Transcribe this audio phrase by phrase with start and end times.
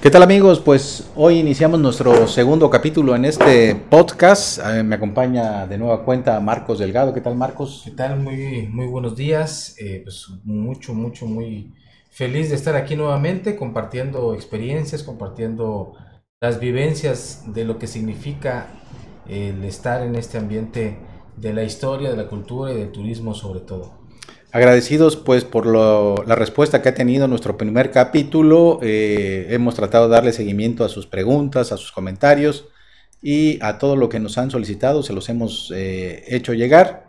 [0.00, 0.60] ¿Qué tal amigos?
[0.60, 4.60] Pues hoy iniciamos nuestro segundo capítulo en este podcast.
[4.64, 7.12] Eh, me acompaña de nueva cuenta Marcos Delgado.
[7.12, 7.82] ¿Qué tal Marcos?
[7.84, 8.20] ¿Qué tal?
[8.20, 9.74] Muy, muy buenos días.
[9.80, 11.74] Eh, pues mucho, mucho, muy
[12.10, 15.94] feliz de estar aquí nuevamente compartiendo experiencias, compartiendo
[16.40, 18.68] las vivencias de lo que significa
[19.28, 20.96] el estar en este ambiente
[21.36, 23.97] de la historia, de la cultura y del turismo sobre todo.
[24.50, 28.80] Agradecidos pues por la respuesta que ha tenido nuestro primer capítulo.
[28.82, 32.64] Eh, hemos tratado de darle seguimiento a sus preguntas, a sus comentarios
[33.20, 37.08] y a todo lo que nos han solicitado, se los hemos eh, hecho llegar.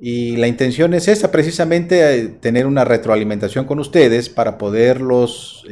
[0.00, 5.64] Y la intención es esa, precisamente eh, tener una retroalimentación con ustedes para poderlos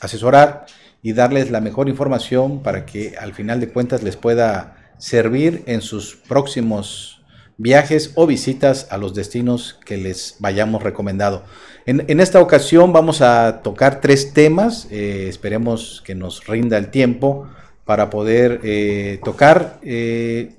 [0.00, 0.66] asesorar
[1.02, 5.82] y darles la mejor información para que al final de cuentas les pueda servir en
[5.82, 7.13] sus próximos
[7.56, 11.44] viajes o visitas a los destinos que les vayamos recomendado.
[11.86, 17.46] En, esta ocasión vamos a tocar tres temas, eh, esperemos que nos rinda el tiempo
[17.84, 19.78] para poder eh, tocar.
[19.82, 20.54] Eh,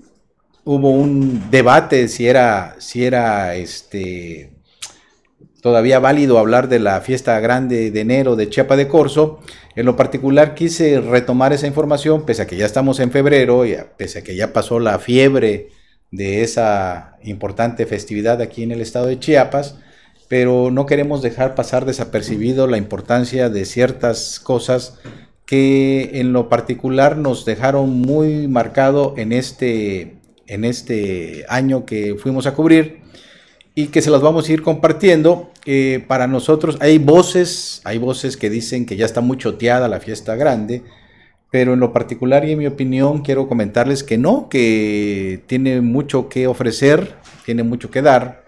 [0.64, 4.52] hubo un debate si era, si era este,
[5.62, 9.40] todavía válido hablar de la fiesta grande de enero de Chiapa de Corzo.
[9.76, 13.76] En lo particular quise retomar esa información, pese a que ya estamos en febrero, y
[13.98, 15.70] pese a que ya pasó la fiebre
[16.12, 19.78] de esa importante festividad aquí en el estado de Chiapas,
[20.28, 25.00] pero no queremos dejar pasar desapercibido la importancia de ciertas cosas
[25.46, 30.18] que en lo particular nos dejaron muy marcado en este,
[30.48, 33.02] en este año que fuimos a cubrir
[33.76, 35.52] y que se las vamos a ir compartiendo.
[35.66, 40.00] Eh, para nosotros hay voces, hay voces que dicen que ya está muy choteada la
[40.00, 40.84] fiesta grande,
[41.56, 46.28] pero en lo particular y en mi opinión quiero comentarles que no, que tiene mucho
[46.28, 48.44] que ofrecer, tiene mucho que dar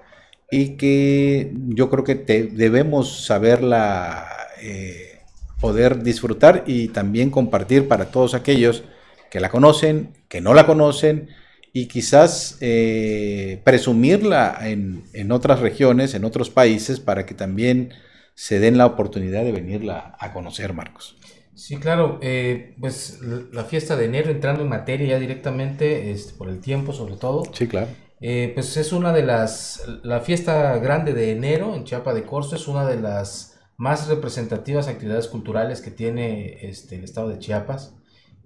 [0.51, 2.15] y que yo creo que
[2.51, 4.27] debemos saberla,
[4.61, 5.21] eh,
[5.61, 8.83] poder disfrutar y también compartir para todos aquellos
[9.31, 11.29] que la conocen, que no la conocen
[11.71, 17.93] y quizás eh, presumirla en, en otras regiones, en otros países, para que también
[18.35, 21.16] se den la oportunidad de venirla a conocer, Marcos.
[21.57, 23.19] Sí, claro, eh, pues
[23.51, 27.43] la fiesta de enero, entrando en materia ya directamente, este, por el tiempo sobre todo.
[27.51, 27.87] Sí, claro.
[28.21, 32.55] Eh, pues es una de las, la fiesta grande de enero en Chiapa de Corzo
[32.55, 37.95] es una de las más representativas actividades culturales que tiene este, el estado de Chiapas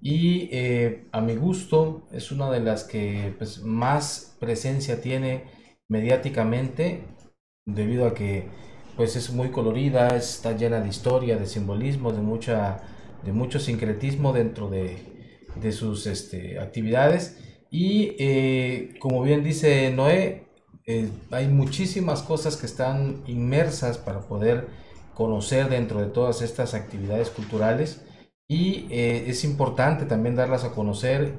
[0.01, 5.45] y eh, a mi gusto es una de las que pues, más presencia tiene
[5.89, 7.03] mediáticamente
[7.65, 8.47] debido a que
[8.95, 12.81] pues es muy colorida, está llena de historia, de simbolismo, de mucha
[13.23, 14.97] de mucho sincretismo dentro de,
[15.55, 17.37] de sus este, actividades.
[17.69, 20.47] Y eh, como bien dice Noé,
[20.85, 24.67] eh, hay muchísimas cosas que están inmersas para poder
[25.13, 28.03] conocer dentro de todas estas actividades culturales
[28.47, 31.35] y eh, es importante también darlas a conocer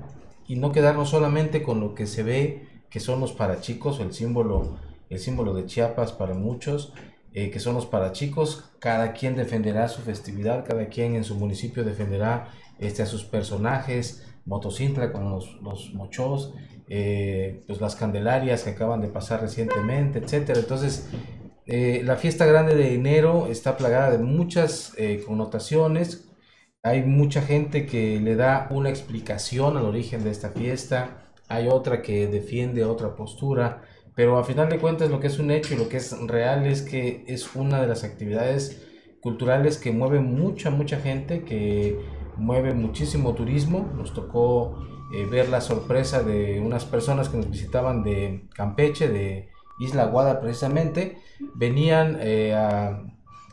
[0.46, 4.12] y no quedarnos solamente con lo que se ve que son los parachicos o el
[4.12, 4.78] símbolo,
[5.10, 6.92] el símbolo de Chiapas para muchos,
[7.34, 8.70] eh, que son los para chicos.
[8.78, 12.48] Cada quien defenderá su festividad, cada quien en su municipio defenderá
[12.78, 16.52] este, a sus personajes, Motocintla con los, los mochos,
[16.88, 20.58] eh, pues las candelarias que acaban de pasar recientemente, etcétera.
[20.58, 21.08] Entonces,
[21.64, 24.94] eh, la fiesta grande de enero está plagada de muchas
[25.26, 26.28] connotaciones.
[26.82, 32.02] Hay mucha gente que le da una explicación al origen de esta fiesta, hay otra
[32.02, 33.82] que defiende otra postura.
[34.14, 36.66] Pero a final de cuentas lo que es un hecho y lo que es real
[36.66, 38.82] es que es una de las actividades
[39.20, 41.98] culturales que mueve mucha, mucha gente, que
[42.36, 43.90] mueve muchísimo turismo.
[43.96, 49.48] Nos tocó eh, ver la sorpresa de unas personas que nos visitaban de Campeche, de
[49.80, 51.18] Isla Guada precisamente.
[51.54, 53.02] Venían eh, a,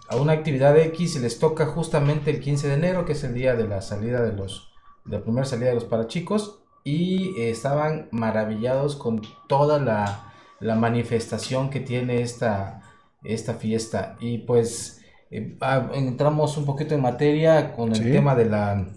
[0.09, 3.33] a, una actividad X y les toca justamente el 15 de enero, que es el
[3.33, 4.73] día de la salida de los,
[5.05, 6.63] de la primera salida de los parachicos.
[6.83, 10.28] Y eh, estaban maravillados con toda la
[10.59, 12.81] la manifestación que tiene esta,
[13.23, 14.17] esta fiesta.
[14.19, 18.87] Y pues eh, ah, entramos un poquito en materia con el tema de la,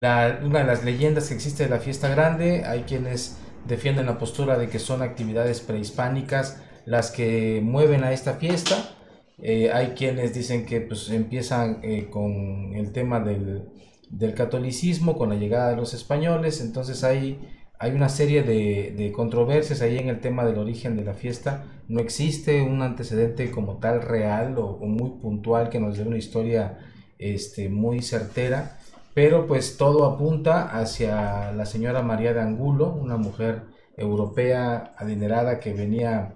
[0.00, 2.64] la, una de las leyendas que existe de la fiesta grande.
[2.64, 8.34] Hay quienes defienden la postura de que son actividades prehispánicas las que mueven a esta
[8.34, 8.96] fiesta.
[9.38, 13.68] Eh, hay quienes dicen que pues empiezan eh, con el tema del,
[14.10, 16.60] del catolicismo, con la llegada de los españoles.
[16.60, 17.38] Entonces hay
[17.80, 21.64] hay una serie de, controversias ahí en el tema del origen de la fiesta.
[21.88, 26.78] No existe un antecedente como tal real o, muy puntual que nos dé una historia
[27.18, 28.78] este, muy certera,
[29.14, 33.62] pero pues todo apunta hacia la señora María de Angulo, una mujer
[33.96, 36.34] europea adinerada que venía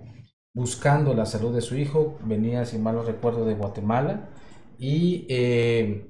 [0.54, 4.30] buscando la salud de su hijo, venía, si mal no recuerdo, de Guatemala
[4.78, 6.06] y eh,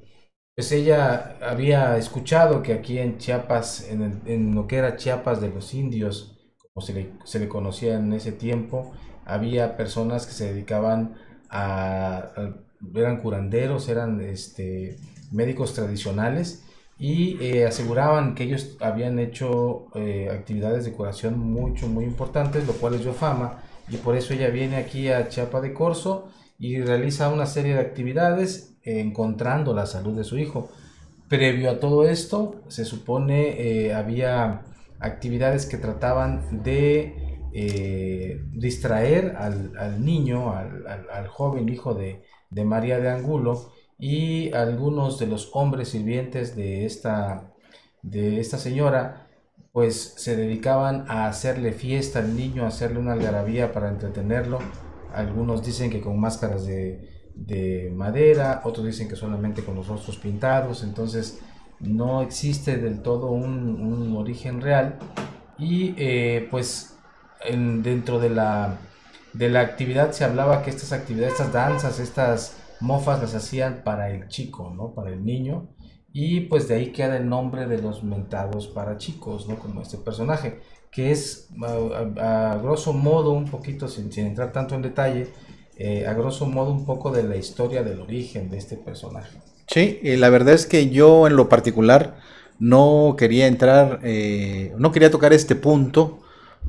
[0.55, 5.75] Pues ella había escuchado que aquí en Chiapas, en, lo que era Chiapas de los
[5.75, 6.39] indios,
[6.73, 8.93] como se le, se le, conocía en ese tiempo,
[9.25, 11.17] había personas que se dedicaban
[11.51, 12.55] a, a
[12.95, 14.97] eran curanderos, eran este,
[15.33, 16.65] médicos tradicionales
[16.99, 22.75] y eh, aseguraban que ellos habían hecho eh, actividades de curación mucho, muy importantes, lo
[22.75, 26.29] cual les dio fama y por eso ella viene aquí a Chiapa de Corzo
[26.59, 30.69] y realiza una serie de actividades encontrando la salud de su hijo.
[31.29, 34.63] Previo a todo esto, se supone eh, había
[35.01, 42.23] actividades que trataban de eh, distraer al, al niño, al, al, al, joven hijo de,
[42.51, 47.53] de, María de Angulo y algunos de los hombres sirvientes de esta,
[48.03, 49.29] de esta señora
[49.73, 54.61] pues se dedicaban a hacerle fiesta al niño, a hacerle una algarabía para entretenerlo.
[55.15, 60.17] Algunos dicen que con máscaras de, de madera, otros dicen que solamente con los rostros
[60.17, 61.41] pintados, entonces
[61.81, 64.99] no existe del todo un, origen real
[65.59, 66.97] y eh, pues
[67.45, 68.79] en, dentro de la,
[69.33, 74.11] de la actividad se hablaba que estas actividades, estas danzas, estas mofas las hacían para
[74.11, 74.95] el chico, ¿no?
[74.95, 75.69] Para el niño
[76.13, 79.57] y pues de ahí queda el nombre de los mentados para chicos, ¿no?
[79.57, 80.61] Como este personaje,
[80.95, 85.29] que es a, a grosso modo un poquito, sin, sin entrar tanto en detalle,
[85.77, 89.37] eh, a grosso modo un poco de la historia del origen de este personaje.
[89.67, 92.17] Sí, y la verdad es que yo en lo particular
[92.61, 96.21] no quería entrar, eh, no quería tocar este punto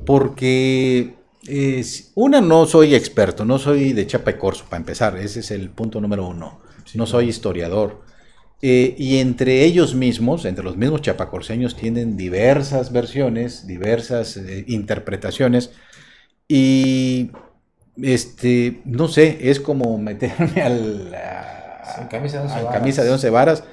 [0.05, 1.13] porque
[1.47, 1.85] eh,
[2.15, 5.69] una no soy experto, no soy de chapa y corso para empezar, ese es el
[5.69, 8.03] punto número uno, sí, no soy historiador.
[8.61, 15.71] Eh, y entre ellos mismos, entre los mismos chapacorseños, tienen diversas versiones, diversas eh, interpretaciones.
[16.47, 17.31] Y
[18.01, 23.29] este, no sé, es como meterme al, a, camisa de once a camisa de once
[23.29, 23.63] varas.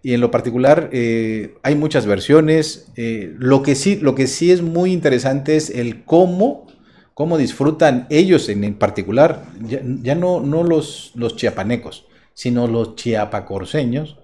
[0.00, 2.92] Y en lo particular eh, hay muchas versiones.
[2.96, 6.68] Lo, que sí, lo que sí es muy interesante es el cómo,
[7.14, 12.94] cómo disfrutan ellos en, en particular, ya, ya no, no los, los chiapanecos, sino los
[12.94, 14.16] chiapacorseños.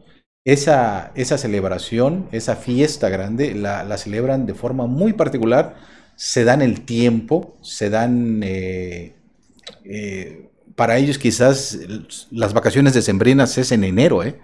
[0.45, 5.77] Esa, esa celebración, esa fiesta grande, la, la celebran de forma muy particular.
[6.17, 8.43] Se dan el tiempo, se dan...
[8.43, 9.15] Eh,
[9.85, 11.79] eh, para ellos quizás
[12.31, 14.41] las vacaciones decembrinas es en enero, ¿eh?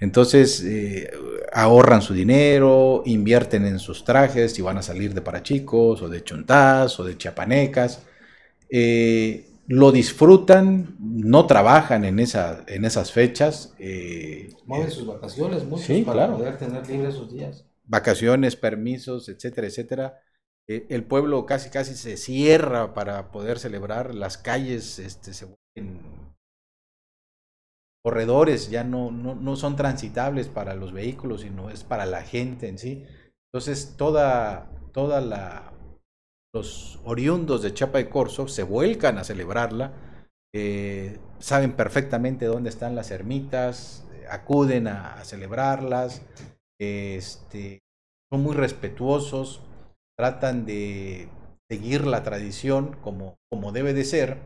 [0.00, 1.10] Entonces eh,
[1.52, 6.24] ahorran su dinero, invierten en sus trajes, si van a salir de parachicos o de
[6.24, 8.02] chontás o de chiapanecas.
[8.70, 13.74] Eh, lo disfrutan, no trabajan en, esa, en esas fechas.
[13.78, 16.36] eh, Mueven eh, sus vacaciones muchos Sí, para claro.
[16.36, 17.64] poder tener libres esos días.
[17.84, 20.20] vacaciones, permisos, etcétera, etcétera.
[20.66, 26.00] Eh, el pueblo casi casi se cierra para poder celebrar, las calles este, se vuelven
[28.02, 32.68] corredores, ya no, no, no son transitables para los vehículos, sino es para la gente
[32.68, 33.04] en sí.
[33.52, 35.72] Entonces toda, toda la,
[36.54, 39.92] los oriundos de Chapa de Corzo se vuelcan a celebrarla,
[40.54, 46.22] eh, saben perfectamente dónde están las ermitas, eh, acuden a, a celebrarlas,
[46.80, 47.80] este,
[48.32, 49.62] son muy respetuosos,
[50.16, 51.28] tratan de
[51.68, 54.38] seguir la tradición como, como debe de ser,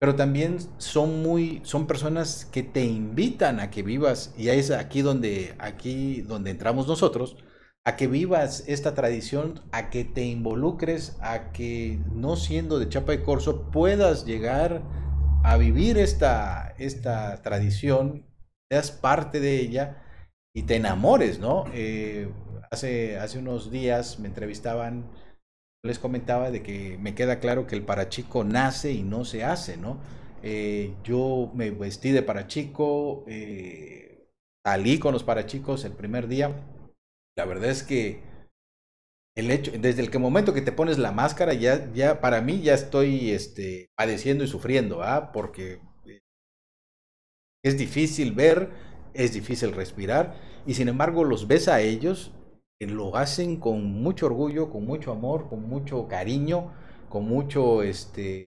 [0.00, 5.02] pero también son muy, son personas que te invitan a que vivas, y es aquí
[5.02, 7.36] donde, aquí donde entramos nosotros,
[7.84, 13.12] a que vivas esta tradición, a que te involucres, a que no siendo de Chapa
[13.12, 14.82] de Corzo puedas llegar
[15.42, 18.24] a vivir esta, esta tradición,
[18.70, 20.02] seas parte de ella
[20.54, 21.64] y te enamores, ¿no?
[21.72, 22.30] Eh,
[22.70, 25.10] hace, hace unos días me entrevistaban,
[25.84, 29.76] les comentaba de que me queda claro que el parachico nace y no se hace,
[29.76, 29.98] ¿no?
[30.44, 34.28] Eh, yo me vestí de parachico, eh,
[34.64, 36.54] salí con los parachicos el primer día.
[37.36, 38.22] La verdad es que
[39.34, 42.60] el hecho, desde el que momento que te pones la máscara, ya, ya para mí
[42.62, 45.32] ya estoy este, padeciendo y sufriendo, ¿ah?
[45.32, 46.20] Porque eh,
[47.62, 48.70] es difícil ver,
[49.14, 50.34] es difícil respirar,
[50.66, 52.32] y sin embargo los ves a ellos,
[52.78, 56.72] que lo hacen con mucho orgullo, con mucho amor, con mucho cariño,
[57.08, 58.46] con mucho este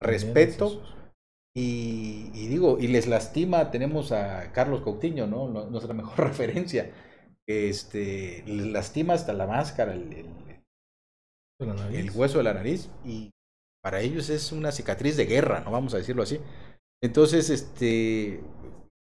[0.00, 0.82] respeto.
[1.54, 5.26] Y, y digo, y les lastima, tenemos a Carlos Coutinho.
[5.26, 6.92] No- Nuestra mejor referencia.
[7.46, 13.30] Este, les lastima hasta la máscara, el, el- hueso de la nariz, y
[13.82, 15.70] para ellos es una cicatriz de guerra, ¿no?
[15.70, 16.40] Vamos a decirlo así.
[17.02, 18.40] Entonces, este,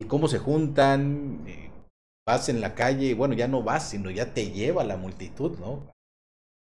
[0.08, 1.72] cómo se juntan, eh,
[2.28, 5.58] vas en la calle, y bueno, ya no vas, sino ya te lleva la multitud,
[5.60, 5.92] ¿no?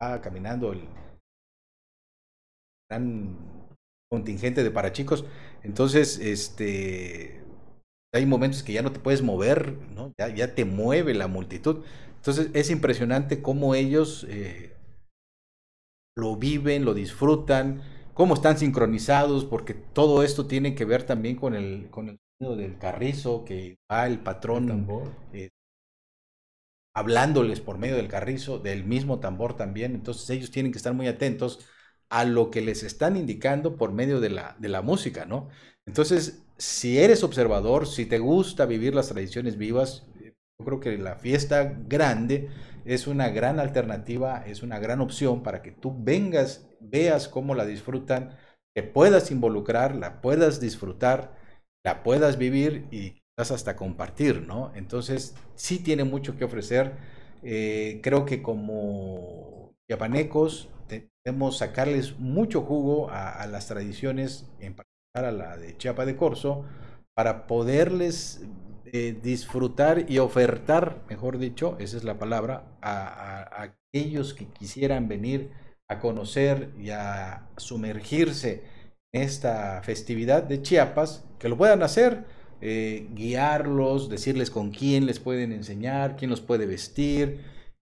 [0.02, 0.82] Va caminando el
[2.88, 3.37] gran
[4.10, 5.25] contingente de parachicos.
[5.62, 7.42] Entonces, este,
[8.12, 10.12] hay momentos que ya no te puedes mover, ¿no?
[10.18, 11.84] Ya, ya te mueve la multitud.
[12.16, 14.72] Entonces es impresionante cómo ellos eh,
[16.16, 17.82] lo viven, lo disfrutan,
[18.14, 22.56] cómo están sincronizados, porque todo esto tiene que ver también con el, con el sonido
[22.56, 24.68] del carrizo, que va el patrón
[25.32, 25.50] eh,
[26.94, 29.94] hablándoles por medio del carrizo, del mismo tambor también.
[29.94, 31.66] Entonces ellos tienen que estar muy atentos
[32.10, 35.48] a lo que les están indicando por medio de la, de la música, ¿no?
[35.86, 41.16] Entonces, si eres observador, si te gusta vivir las tradiciones vivas, yo creo que la
[41.16, 42.50] fiesta grande
[42.84, 47.64] es una gran alternativa, es una gran opción para que tú vengas, veas cómo la
[47.64, 48.36] disfrutan,
[48.74, 51.36] que puedas involucrar, la puedas disfrutar,
[51.84, 54.72] la puedas vivir y quizás hasta compartir, ¿no?
[54.74, 56.96] Entonces, sí tiene mucho que ofrecer.
[57.42, 64.74] Eh, creo que como yapanecos debemos sacarles mucho jugo a, las tradiciones, en
[65.14, 66.64] a la de Chiapa de Corzo,
[67.14, 68.42] para poderles
[68.92, 75.50] eh, disfrutar y ofertar, mejor dicho, esa es la palabra, a, aquellos que quisieran venir
[75.88, 78.62] a conocer y a sumergirse
[79.12, 82.24] en esta festividad de Chiapas, que lo puedan hacer,
[82.60, 87.40] eh, guiarlos, decirles con quién les pueden enseñar, quién los puede vestir,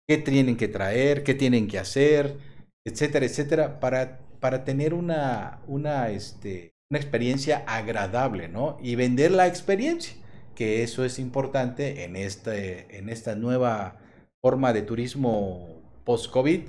[0.08, 2.38] qué tienen que traer, qué tienen que hacer,
[2.86, 8.78] etcétera, etcétera, para, para tener una, una, este, una experiencia agradable, ¿no?
[8.82, 10.16] Y vender la experiencia
[10.56, 14.00] que eso es importante en, este, en esta nueva
[14.42, 16.62] forma de turismo post-COVID,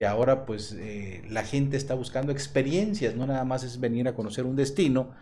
[0.00, 4.14] que ahora pues eh, la gente está buscando experiencias, no nada más es venir a
[4.14, 5.14] conocer un destino,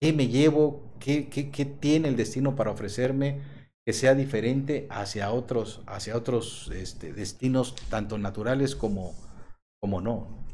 [0.00, 3.40] qué me llevo, qué, qué, qué tiene el destino para ofrecerme
[3.84, 9.14] que sea diferente hacia otros, hacia otros este, destinos, tanto naturales como,
[9.80, 10.45] como no.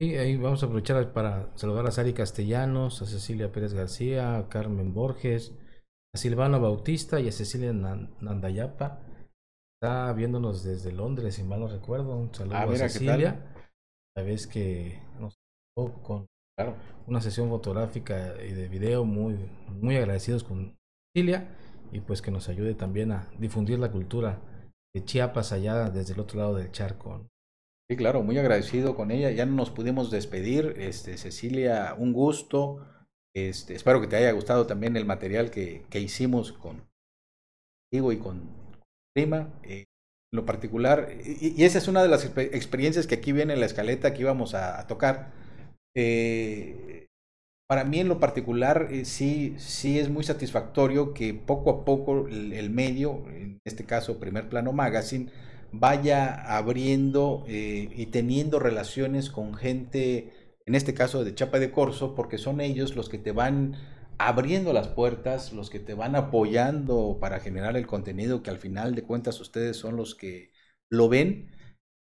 [0.00, 4.48] Y ahí vamos a aprovechar para saludar a Sari Castellanos, a Cecilia Pérez García, a
[4.48, 5.52] Carmen Borges,
[6.14, 9.00] a Silvano Bautista y a Cecilia Nandayapa.
[9.74, 12.16] Está viéndonos desde Londres, si mal no recuerdo.
[12.16, 13.54] Un saludo ah, a Cecilia.
[14.16, 15.36] La vez que nos
[16.02, 16.26] con
[17.06, 19.36] una sesión fotográfica y de video muy,
[19.68, 20.76] muy agradecidos con
[21.14, 21.56] Cecilia
[21.92, 24.40] y pues que nos ayude también a difundir la cultura
[24.94, 27.26] de Chiapas allá desde el otro lado del charco.
[27.90, 29.30] Sí, claro, muy agradecido con ella.
[29.30, 30.74] Ya no nos pudimos despedir.
[30.78, 32.84] Este, Cecilia, un gusto
[33.46, 36.88] este, espero que te haya gustado también el material que, hicimos con
[37.92, 38.50] Diego y con
[39.14, 39.48] Prima.
[39.62, 39.84] Eh,
[40.30, 43.66] en lo particular, y, esa es una de las experiencias que aquí viene en la
[43.66, 45.32] escaleta que íbamos a, tocar.
[45.96, 47.06] Eh,
[47.66, 52.28] para mí en lo particular eh, sí, sí es muy satisfactorio que poco a poco
[52.28, 55.30] el, medio, en este caso Primer Plano Magazine,
[55.72, 60.32] vaya abriendo y teniendo relaciones con gente
[60.68, 63.76] en este caso de Chapa de Corso, porque son ellos los que te van
[64.18, 68.94] abriendo las puertas, los que te van apoyando para generar el contenido que al final
[68.94, 70.52] de cuentas ustedes son los que
[70.90, 71.50] lo ven,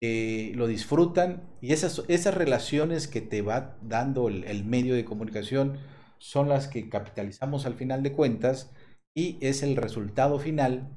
[0.01, 5.79] eh, lo disfrutan y esas, esas relaciones que te va dando el, medio de comunicación
[6.19, 8.73] son las que capitalizamos al final de cuentas
[9.15, 10.89] y es el resultado final.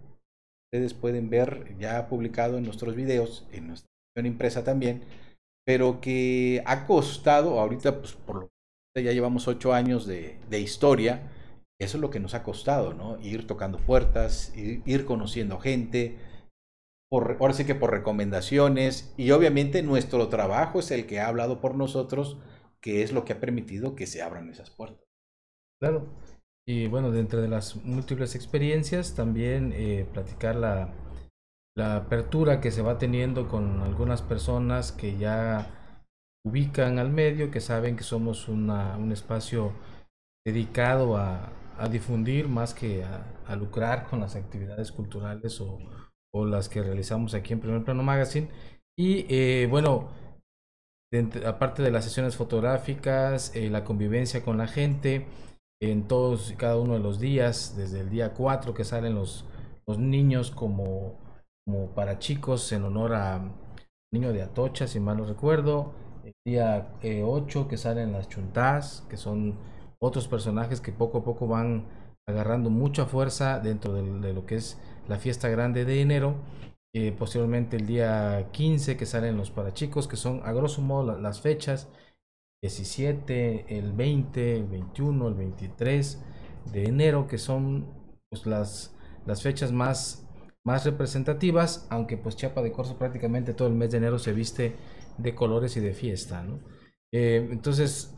[0.71, 5.03] Ustedes pueden ver ya publicado en nuestros videos, en nuestra impresa también,
[5.65, 8.49] pero que ha costado, ahorita pues por lo
[9.01, 11.31] ya llevamos ocho años de, historia,
[11.79, 13.19] eso es lo que nos ha costado, ¿no?
[13.21, 16.17] Ir tocando puertas, ir, conociendo gente,
[17.09, 21.61] por, ahora sí que por recomendaciones, y obviamente nuestro trabajo es el que ha hablado
[21.61, 22.37] por nosotros,
[22.81, 25.05] que es lo que ha permitido que se abran esas puertas.
[25.79, 26.07] Claro,
[26.67, 30.93] y bueno, dentro de las múltiples experiencias, también eh, platicar la,
[31.77, 35.69] la apertura que se va teniendo con algunas personas que ya
[36.45, 39.71] ubican al medio, que saben que somos una, un espacio
[40.45, 45.79] dedicado a, a difundir más que a, lucrar con las actividades culturales o,
[46.33, 48.49] o, las que realizamos aquí en Primer Plano Magazine.
[48.97, 50.09] Y eh, bueno,
[51.45, 55.27] aparte de las sesiones fotográficas, eh, la convivencia con la gente,
[55.81, 59.45] en todos y cada uno de los días, desde el día 4 que salen los,
[59.85, 61.15] los niños como
[61.67, 63.41] como para chicos en honor a
[64.13, 65.91] Niño de Atocha, si mal no recuerdo.
[66.23, 69.59] El día 8 eh, que salen las chuntas, que son
[69.99, 71.85] otros personajes que poco a poco van
[72.25, 74.79] agarrando mucha fuerza dentro de, lo que es
[75.09, 76.35] la fiesta grande de enero.
[76.95, 81.19] Eh, posteriormente el día 15 que salen los para chicos, que son a grosso modo
[81.19, 81.89] las fechas
[82.61, 86.23] 17, el 20, el 21, el 23
[86.71, 87.87] de enero, que son
[88.29, 88.95] pues, las,
[89.25, 90.27] las fechas más
[90.67, 94.75] más representativas, aunque pues Chiapa de Corzo prácticamente todo el mes de enero se viste
[95.17, 96.45] de colores y de fiesta.
[97.13, 98.13] Eh, entonces,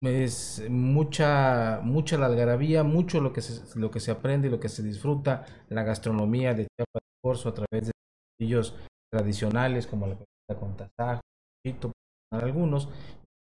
[0.00, 4.58] es mucha, mucha la algarabía, mucho lo que se, lo que se aprende y lo
[4.58, 7.92] que se disfruta, la gastronomía de Chiapas de Corzo a través de
[8.38, 8.74] platillos
[9.12, 10.16] tradicionales como la
[10.58, 11.20] con tasajo,
[12.32, 12.88] algunos,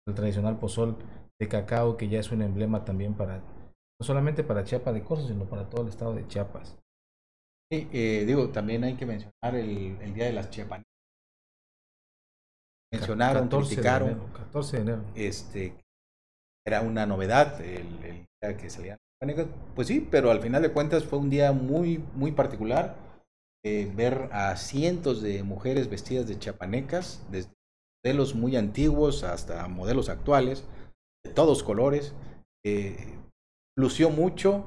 [0.08, 0.96] el tradicional pozol
[1.40, 5.28] de cacao que ya es un emblema también para, no solamente para Chiapas de Corzo,
[5.28, 6.78] sino para todo el estado de Chiapas.
[7.70, 10.82] Sí, eh, digo, también hay que mencionar el, el Día de las Chiapas
[12.92, 14.08] Mencionaron, 14 criticaron.
[14.08, 15.02] De enero, 14 de enero.
[15.14, 15.74] Este,
[16.66, 18.98] era una novedad el, el día que salían
[19.74, 22.96] Pues sí, pero al final de cuentas fue un día muy, muy particular.
[23.64, 27.50] Eh, ver a cientos de mujeres vestidas de chiapanecas, desde
[28.08, 30.64] modelos muy antiguos hasta modelos actuales,
[31.22, 32.14] de todos colores.
[33.76, 34.64] Lució mucho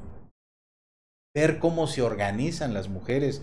[1.36, 3.42] ver cómo se organizan las mujeres.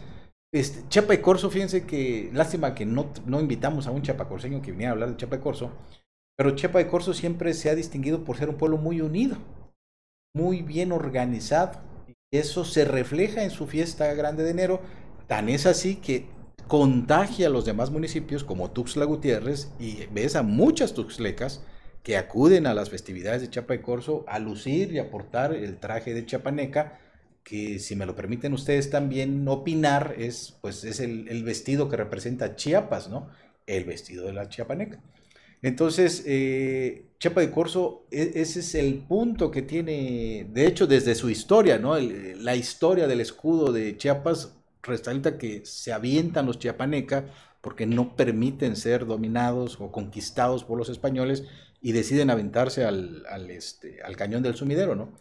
[0.55, 4.71] Este, Chapa y Corso, fíjense que lástima que no, no invitamos a un chapacorseño que
[4.71, 5.73] viniera a hablar de Chapa y Corso,
[6.37, 9.37] pero Chiapa de Corzo siempre se ha distinguido por ser un pueblo muy unido,
[10.33, 11.81] muy bien organizado.
[12.07, 14.81] Y eso se refleja en su fiesta grande de enero.
[15.27, 16.27] Tan es así que
[16.69, 21.63] contagia a los demás municipios como Tuxtla Gutiérrez y ves a muchas tuxlecas
[22.03, 26.15] que acuden a las festividades de Chiapa de Corzo a lucir y aportar el traje
[26.15, 27.01] de chapaneca
[27.43, 31.97] que si me lo permiten ustedes también opinar es pues es el, el vestido que
[31.97, 33.29] representa Chiapas, ¿no?
[33.67, 35.01] El vestido de la chiapaneca.
[35.63, 41.15] Entonces, eh, Chiapa de Corzo, e, ese es el punto que tiene, de hecho, desde
[41.15, 41.99] su historia, ¿no?
[41.99, 47.25] la historia del escudo de Chiapas resalta que se avientan los chiapanecas
[47.61, 51.45] porque no permiten ser dominados o conquistados por los españoles
[51.81, 55.13] y deciden aventarse al, este, al cañón del sumidero, ¿no?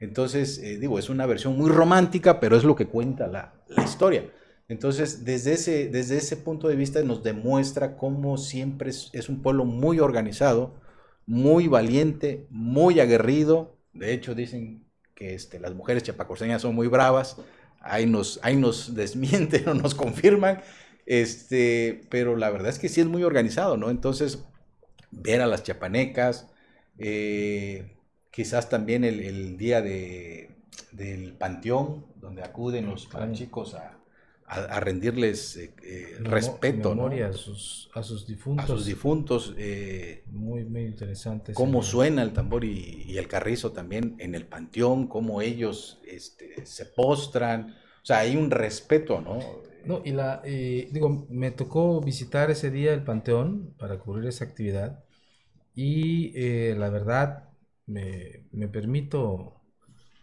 [0.00, 3.84] Entonces, eh, digo, es una versión muy romántica, pero es lo que cuenta la, la
[3.84, 4.24] historia.
[4.68, 9.64] Entonces, desde ese, desde ese punto de vista nos demuestra cómo siempre es, un pueblo
[9.64, 10.80] muy organizado,
[11.26, 13.76] muy valiente, muy aguerrido.
[13.92, 17.36] De hecho, dicen que este, las mujeres chapacorseñas son muy bravas.
[17.84, 20.60] Ahí nos, ahí nos desmienten o nos confirman.
[21.06, 23.90] Este, pero la verdad es que sí es muy organizado, ¿no?
[23.90, 24.44] Entonces,
[25.10, 26.50] ver a las chapanecas,
[26.98, 27.96] eh,
[28.30, 30.56] quizás también el, día de,
[30.92, 33.98] del panteón, donde acuden los chicos a,
[34.54, 36.90] a, rendirles eh, eh, respeto.
[36.90, 38.64] Memoria a, sus, a sus difuntos.
[38.64, 39.54] A sus difuntos.
[39.58, 41.52] Eh, muy, muy interesante.
[41.54, 46.86] Cómo suena el tambor y, el carrizo también en el panteón, cómo ellos este, se
[46.86, 47.76] postran.
[48.02, 49.38] O sea, hay un respeto, ¿no?
[49.84, 55.04] No, y la, digo, me tocó visitar ese día el panteón para cubrir esa actividad
[55.74, 56.32] y
[56.74, 57.50] la verdad
[57.86, 59.60] me, me permito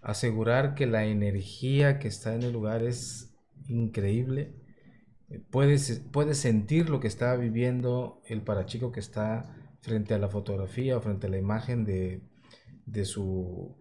[0.01, 3.30] asegurar que la energía que está en el lugar es
[3.71, 4.53] increíble.
[5.49, 10.97] Puedes, puedes sentir lo que está viviendo el parachico que está frente a la fotografía
[10.97, 12.21] o frente a la imagen de,
[12.85, 13.75] de, su,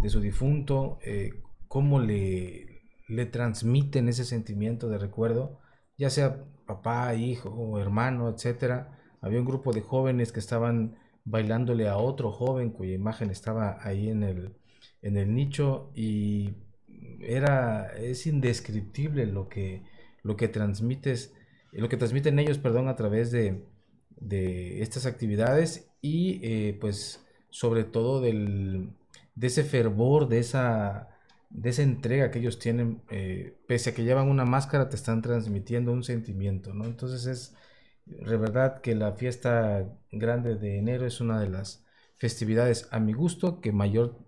[0.00, 1.30] de su difunto, eh,
[1.68, 5.60] cómo le, le transmiten ese sentimiento de recuerdo,
[5.96, 8.98] ya sea papá, hijo hermano, etcétera.
[9.20, 14.08] Había un grupo de jóvenes que estaban bailándole a otro joven cuya imagen estaba ahí
[14.08, 14.56] en el,
[15.02, 16.54] en el nicho y
[17.20, 19.82] era, es indescriptible lo que,
[20.22, 21.32] lo que transmites,
[21.72, 23.64] lo que transmiten ellos, perdón, a través de,
[24.16, 28.90] de estas actividades y eh, pues sobre todo del,
[29.34, 31.08] de ese fervor, de esa,
[31.50, 35.22] de esa entrega que ellos tienen, eh, pese a que llevan una máscara, te están
[35.22, 36.84] transmitiendo un sentimiento, ¿no?
[36.84, 37.54] Entonces es
[38.06, 41.84] de verdad que la fiesta grande de enero es una de las
[42.16, 44.18] festividades a mi gusto que mayor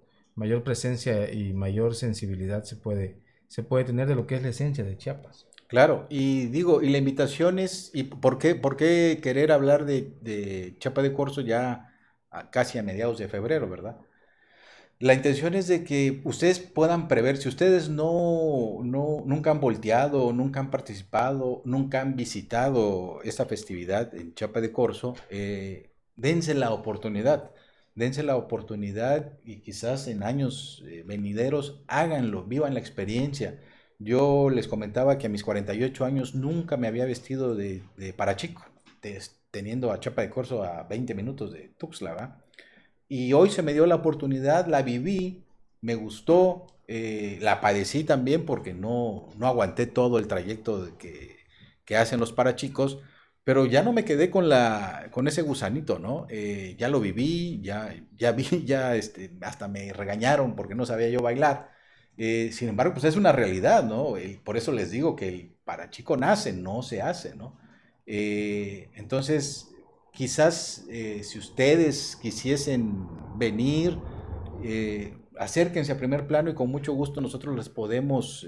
[0.40, 4.48] mayor presencia y mayor sensibilidad se puede, se puede tener de lo que es la
[4.48, 5.46] esencia de Chiapas.
[5.68, 10.14] Claro, y digo, y la invitación es, ¿y por qué, por qué querer hablar de,
[10.22, 11.94] de Chiapas de Corzo ya
[12.50, 13.98] casi a mediados de febrero, verdad?
[14.98, 20.32] La intención es de que ustedes puedan prever, si ustedes no, no, nunca han volteado,
[20.32, 26.70] nunca han participado, nunca han visitado esta festividad en Chiapas de Corzo, eh, dense la
[26.70, 27.50] oportunidad
[27.94, 33.60] dense la oportunidad y quizás en años eh, venideros háganlo, vivan la experiencia.
[33.98, 38.64] Yo les comentaba que a mis 48 años nunca me había vestido de, de parachico,
[39.50, 42.42] teniendo a Chapa de Corso a 20 minutos de Tuxtla,
[43.08, 45.44] Y hoy se me dio la oportunidad, la viví,
[45.82, 51.36] me gustó, eh, la padecí también porque no, no aguanté todo el trayecto que,
[51.84, 52.98] que hacen los parachicos,
[53.44, 56.26] pero ya no me quedé con, la, con ese gusanito, ¿no?
[56.28, 61.08] Eh, ya lo viví, ya, ya vi, ya este, hasta me regañaron porque no sabía
[61.08, 61.70] yo bailar.
[62.16, 64.14] Eh, sin embargo, pues es una realidad, ¿no?
[64.44, 67.58] por eso les digo que el para chico nace, no se hace, ¿no?
[68.06, 69.68] Eh, entonces,
[70.12, 70.84] quizás
[71.22, 73.06] si ustedes quisiesen
[73.38, 73.98] venir,
[75.38, 78.44] acérquense a primer plano y con mucho gusto nosotros les podemos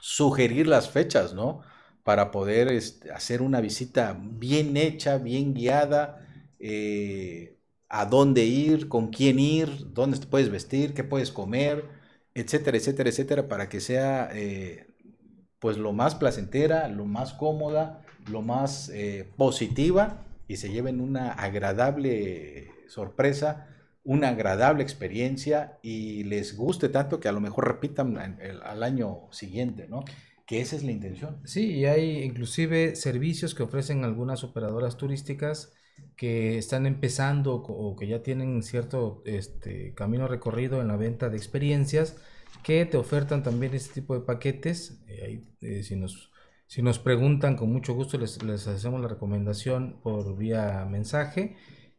[0.00, 1.62] sugerir las fechas, ¿no?
[2.04, 6.26] Para poder este, hacer una visita bien hecha, bien guiada,
[7.88, 11.84] a dónde ir, con quién ir, dónde te puedes vestir, qué puedes comer,
[12.34, 14.30] etcétera, etcétera, etcétera, para que sea
[15.58, 18.92] pues lo más placentera, lo más cómoda, lo más
[19.36, 23.68] positiva y se lleven una agradable sorpresa,
[24.02, 29.86] una agradable experiencia y les guste tanto que a lo mejor repitan al año siguiente,
[29.88, 30.04] ¿no?
[30.50, 31.40] Que esa es la intención.
[31.44, 35.72] Sí, y hay inclusive servicios que ofrecen algunas operadoras turísticas
[36.16, 41.36] que están empezando o que ya tienen cierto este, camino recorrido en la venta de
[41.36, 42.16] experiencias
[42.64, 45.00] que te ofertan también este tipo de paquetes.
[45.06, 46.32] Eh, eh, si nos
[46.66, 51.56] si nos preguntan, con mucho gusto les, les hacemos la recomendación por vía mensaje.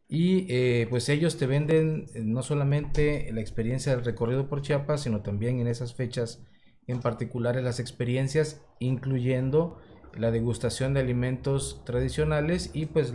[0.08, 5.02] Y eh, pues ellos te venden eh, no solamente la experiencia del recorrido por Chiapas,
[5.04, 6.44] sino también en esas fechas
[6.86, 9.80] en particulares las experiencias, incluyendo
[10.14, 13.12] la degustación de alimentos tradicionales y pues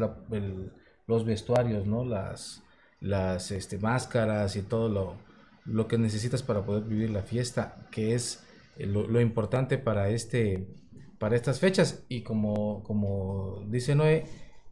[1.07, 2.03] los vestuarios, ¿no?
[2.03, 2.63] Las,
[2.99, 5.15] las este, máscaras y todo lo,
[5.65, 8.43] lo, que necesitas para poder vivir la fiesta, que es
[8.77, 10.67] lo, importante para este
[11.19, 12.03] para estas fechas.
[12.09, 14.25] Y como, como dice Noé,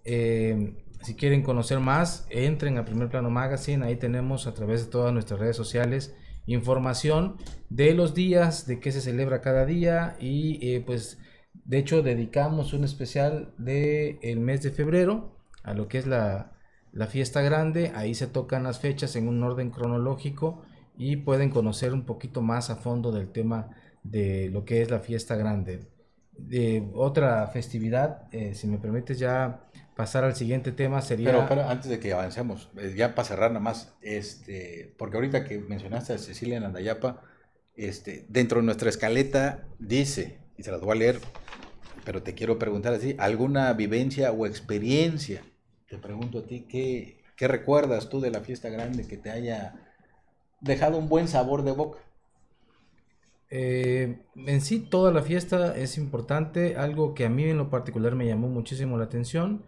[0.04, 3.86] eh, si quieren conocer más, entren a Primer Plano Magazine.
[3.86, 7.38] Ahí tenemos a través de todas nuestras redes sociales información
[7.70, 10.16] de los días, de qué se celebra cada día.
[10.20, 11.20] Y eh, pues
[11.54, 16.54] de hecho dedicamos un especial del el mes de febrero a lo que es la,
[16.92, 17.92] la fiesta grande.
[17.96, 20.64] Ahí se tocan las fechas en un orden cronológico
[20.98, 23.72] y pueden conocer un poquito más a fondo del tema
[24.04, 25.96] de lo que es la fiesta grande
[26.38, 29.62] de otra festividad, eh, si me permites ya
[29.96, 31.48] pasar al siguiente tema sería...
[31.48, 35.60] Pero, antes de que avancemos, eh, ya para cerrar nada más, este, porque ahorita que
[35.60, 37.22] mencionaste a Cecilia Nandayapa,
[37.76, 41.20] este, dentro de nuestra escaleta dice, y se las voy a leer,
[42.04, 45.42] pero te quiero preguntar así, ¿alguna vivencia o experiencia?
[45.88, 49.76] Te pregunto a ti, ¿qué, qué recuerdas tú de la fiesta grande que te haya
[50.60, 52.00] dejado un buen sabor de boca?
[53.50, 56.76] Eh, en sí, toda la fiesta es importante.
[56.76, 59.64] Algo que a mí en lo particular me llamó muchísimo la atención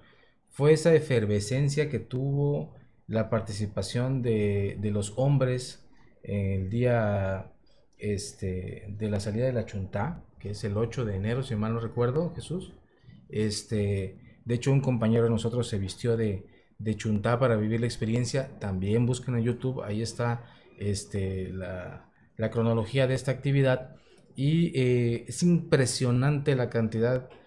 [0.58, 2.74] fue esa efervescencia que tuvo
[3.06, 5.88] la participación de, los hombres
[6.24, 7.54] el día
[8.00, 11.76] este, de la salida de la Chuntá, que es el 8 de enero, si mal
[11.76, 12.74] no recuerdo, Jesús.
[13.30, 16.48] Este, de hecho, un compañero de nosotros se vistió de,
[16.80, 18.50] de Chuntá para vivir la experiencia.
[18.58, 20.44] También busquen en YouTube, ahí está
[20.80, 22.10] este, la,
[22.52, 23.96] cronología de esta actividad
[24.36, 27.38] y eh, es impresionante la cantidad de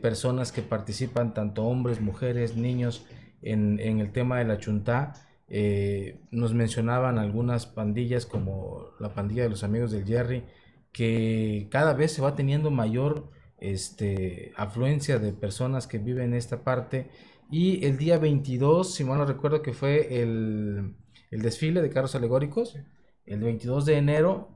[0.00, 3.06] personas que participan, tanto hombres, mujeres, niños,
[3.42, 5.14] en, el tema de la chuntá.
[5.48, 10.44] Eh, nos mencionaban algunas pandillas como la pandilla de los amigos del Jerry,
[10.92, 16.64] que cada vez se va teniendo mayor este, afluencia de personas que viven en esta
[16.64, 17.10] parte.
[17.50, 20.96] Y el día 22, si mal no recuerdo que fue el,
[21.30, 22.76] el desfile de carros alegóricos,
[23.24, 24.48] el 22 de enero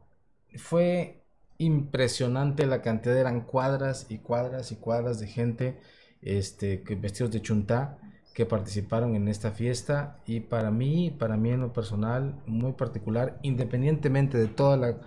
[0.56, 1.21] fue
[1.64, 5.78] impresionante la cantidad, eran cuadras y cuadras y cuadras de gente
[6.20, 7.98] este, vestidos de chuntá
[8.34, 10.20] que participaron en esta fiesta.
[10.26, 15.00] Y para mí, para mí en lo personal, muy particular, independientemente de toda la,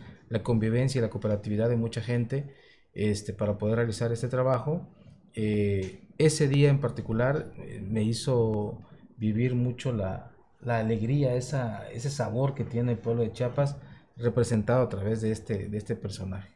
[0.43, 2.53] convivencia y la cooperatividad de mucha gente
[2.93, 4.87] este, para poder realizar este trabajo,
[5.33, 8.81] eh, ese día en particular eh, me hizo
[9.17, 13.77] vivir mucho la, la alegría, esa, ese sabor que tiene el pueblo de Chiapas
[14.17, 16.55] representado a través de este, de este personaje.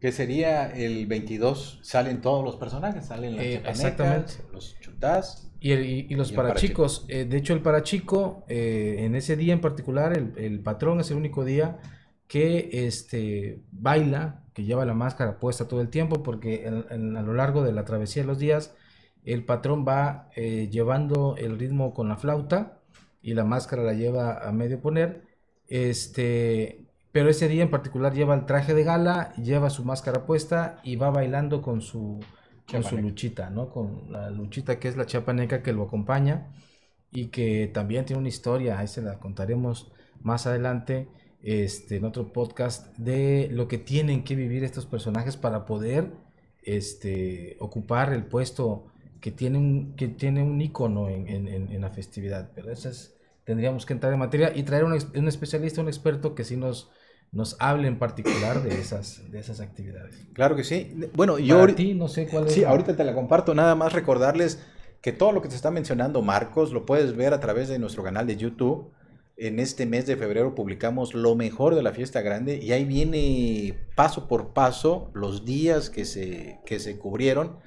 [0.00, 3.62] Que sería el 22, salen todos los personajes, salen las eh,
[4.52, 5.50] los chutás.
[5.58, 7.06] Y, los parachicos.
[7.08, 11.16] Eh, de hecho, el parachico, eh, en ese día en particular, el, patrón es el
[11.16, 11.78] único día
[12.28, 17.64] que este, baila, que lleva la máscara puesta todo el tiempo, porque a lo largo
[17.64, 18.74] de la travesía de los días,
[19.24, 22.80] el patrón va llevando el ritmo con la flauta
[23.22, 25.25] y la máscara la lleva a medio poner.
[25.68, 30.80] Este, pero ese día en particular lleva el traje de gala, lleva su máscara puesta
[30.84, 32.20] y va bailando con su,
[32.70, 33.70] con su luchita, ¿no?
[33.70, 36.52] Con la luchita que es la chapaneca que lo acompaña
[37.10, 41.08] y que también tiene una historia, ahí se la contaremos más adelante
[41.42, 46.12] este, en otro podcast de lo que tienen que vivir estos personajes para poder
[46.62, 48.88] este, ocupar el puesto
[49.20, 52.50] que tiene un, que tiene un icono en, en, en la festividad.
[52.54, 53.15] Pero esa es
[53.46, 56.90] tendríamos que entrar en materia y traer un, un especialista, un experto que sí nos,
[57.30, 60.20] nos hable en particular de esas, de esas actividades.
[60.34, 60.94] Claro que sí.
[61.14, 61.66] Bueno, yo...
[61.74, 62.52] ti, no sé cuál es.
[62.52, 63.54] Sí, ahorita te la comparto.
[63.54, 64.58] Nada más recordarles
[65.00, 68.02] que todo lo que te está mencionando Marcos lo puedes ver a través de nuestro
[68.02, 68.90] canal de YouTube.
[69.36, 73.78] En este mes de febrero publicamos lo mejor de la fiesta grande y ahí viene
[73.94, 77.58] paso por paso los días que se, que se cubrieron.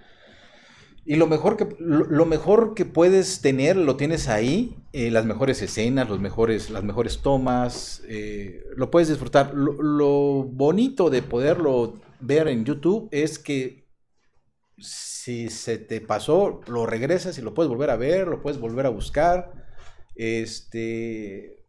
[1.09, 5.59] Y lo mejor que, lo, mejor que puedes tener lo tienes ahí, eh, las mejores
[5.63, 9.51] escenas, los mejores, las mejores tomas, eh, lo puedes disfrutar.
[9.55, 13.87] lo, bonito de poderlo ver en YouTube es que
[14.77, 18.85] si se te pasó, lo regresas y lo puedes volver a ver, lo puedes volver
[18.85, 19.51] a buscar.
[20.13, 21.65] Este,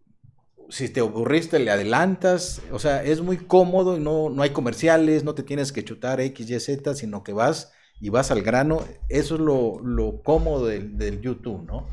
[0.69, 2.61] si te aburriste, le adelantas.
[2.73, 6.21] O sea, es muy cómodo y no, no hay comerciales, no te tienes que chutar
[6.21, 8.85] X, Y, Z, sino que vas y vas al grano.
[9.09, 11.87] Eso es lo, cómodo del, YouTube, ¿no?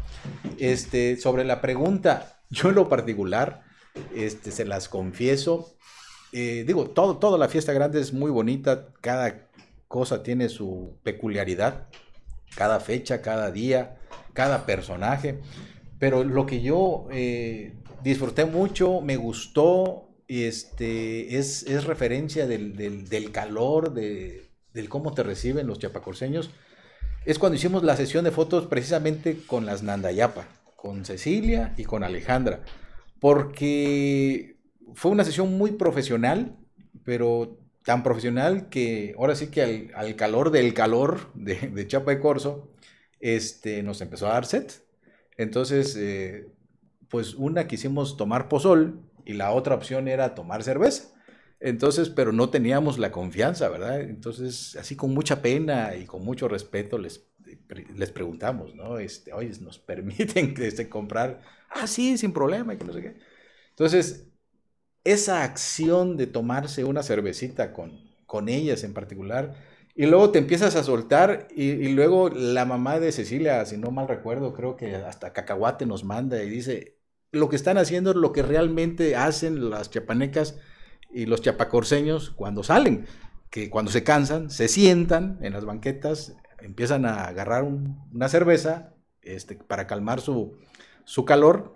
[0.58, 3.64] Este, sobre la pregunta, yo en lo particular,
[4.16, 5.76] este, se las confieso.
[6.32, 9.48] Eh, digo, todo, toda la fiesta grande es muy bonita, cada
[9.88, 11.88] cosa tiene su peculiaridad,
[12.56, 13.98] cada fecha, cada día,
[14.34, 15.40] cada personaje.
[16.00, 23.32] Pero lo que yo eh, disfruté mucho, me gustó, este, es, es referencia del, del,
[23.32, 24.47] calor, de,
[24.78, 26.52] del cómo te reciben los chapacorseños.
[27.26, 32.04] Es cuando hicimos la sesión de fotos precisamente con las Nandayapa, con Cecilia y con
[32.04, 32.62] Alejandra,
[33.20, 34.58] porque
[34.94, 36.56] fue una sesión muy profesional,
[37.04, 42.70] pero tan profesional que ahora sí que al, calor del calor de, Chapa de Corso,
[43.20, 44.84] este, nos empezó a dar set.
[45.38, 46.48] Entonces, eh,
[47.10, 51.17] pues una quisimos tomar pozol y la otra opción era tomar cerveza.
[51.60, 54.02] Entonces, pero no teníamos la confianza, ¿verdad?
[54.02, 57.28] Entonces, así con mucha pena y con mucho respeto les,
[57.96, 59.00] les preguntamos, ¿no?
[59.00, 61.42] Este, oye, ¿nos permiten este, comprar?
[61.70, 63.18] Ah, sí, sin problema, y que no sé qué.
[63.70, 64.28] Entonces,
[65.04, 69.56] esa acción de tomarse una cervecita con, con ellas en particular,
[69.98, 74.08] y luego te empiezas a soltar y, luego la mamá de Cecilia, si no mal
[74.08, 77.00] recuerdo, creo que hasta cacahuate nos manda y dice,
[77.32, 80.60] lo que están haciendo es lo que realmente hacen las chapanecas
[81.12, 83.06] y los chapacorseños cuando salen,
[83.50, 89.56] que cuando se cansan, se sientan en las banquetas, empiezan a agarrar una cerveza este,
[89.56, 90.58] para calmar su,
[91.06, 91.76] su calor,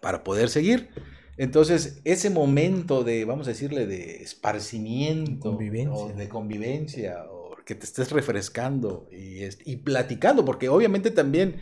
[0.00, 0.90] para poder seguir.
[1.36, 5.92] Entonces, ese momento de, vamos a decirle, de esparcimiento, convivencia.
[5.92, 11.56] O de convivencia, o que te estés refrescando y, y platicando, porque obviamente también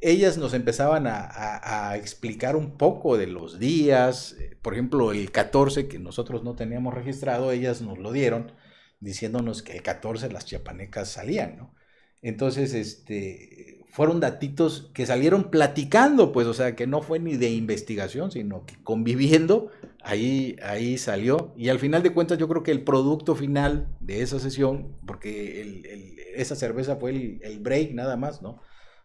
[0.00, 5.98] ellas nos empezaban a, explicar un poco de los días, por ejemplo, el 14 que
[5.98, 8.52] nosotros no teníamos registrado, ellas nos lo dieron
[9.00, 11.74] diciéndonos que el 14 las chiapanecas salían, ¿no?
[12.22, 17.50] Entonces, este, fueron datitos que salieron platicando, pues, o sea, que no fue ni de
[17.50, 19.70] investigación, sino que conviviendo,
[20.02, 21.52] ahí, ahí salió.
[21.56, 25.82] Y al final de cuentas, yo creo que el producto final de esa sesión, porque
[26.36, 28.60] esa cerveza fue el, break nada más, ¿no?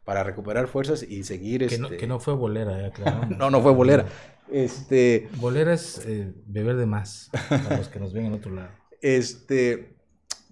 [0.06, 1.68] Para recuperar fuerzas y seguir.
[1.68, 3.28] Que, no, este que no fue bolera, claro.
[3.38, 4.06] no, no fue bolera.
[4.52, 5.28] Este...
[5.38, 8.70] Bolera es eh, beber de más, para los que nos ven en otro lado.
[9.02, 9.96] Este,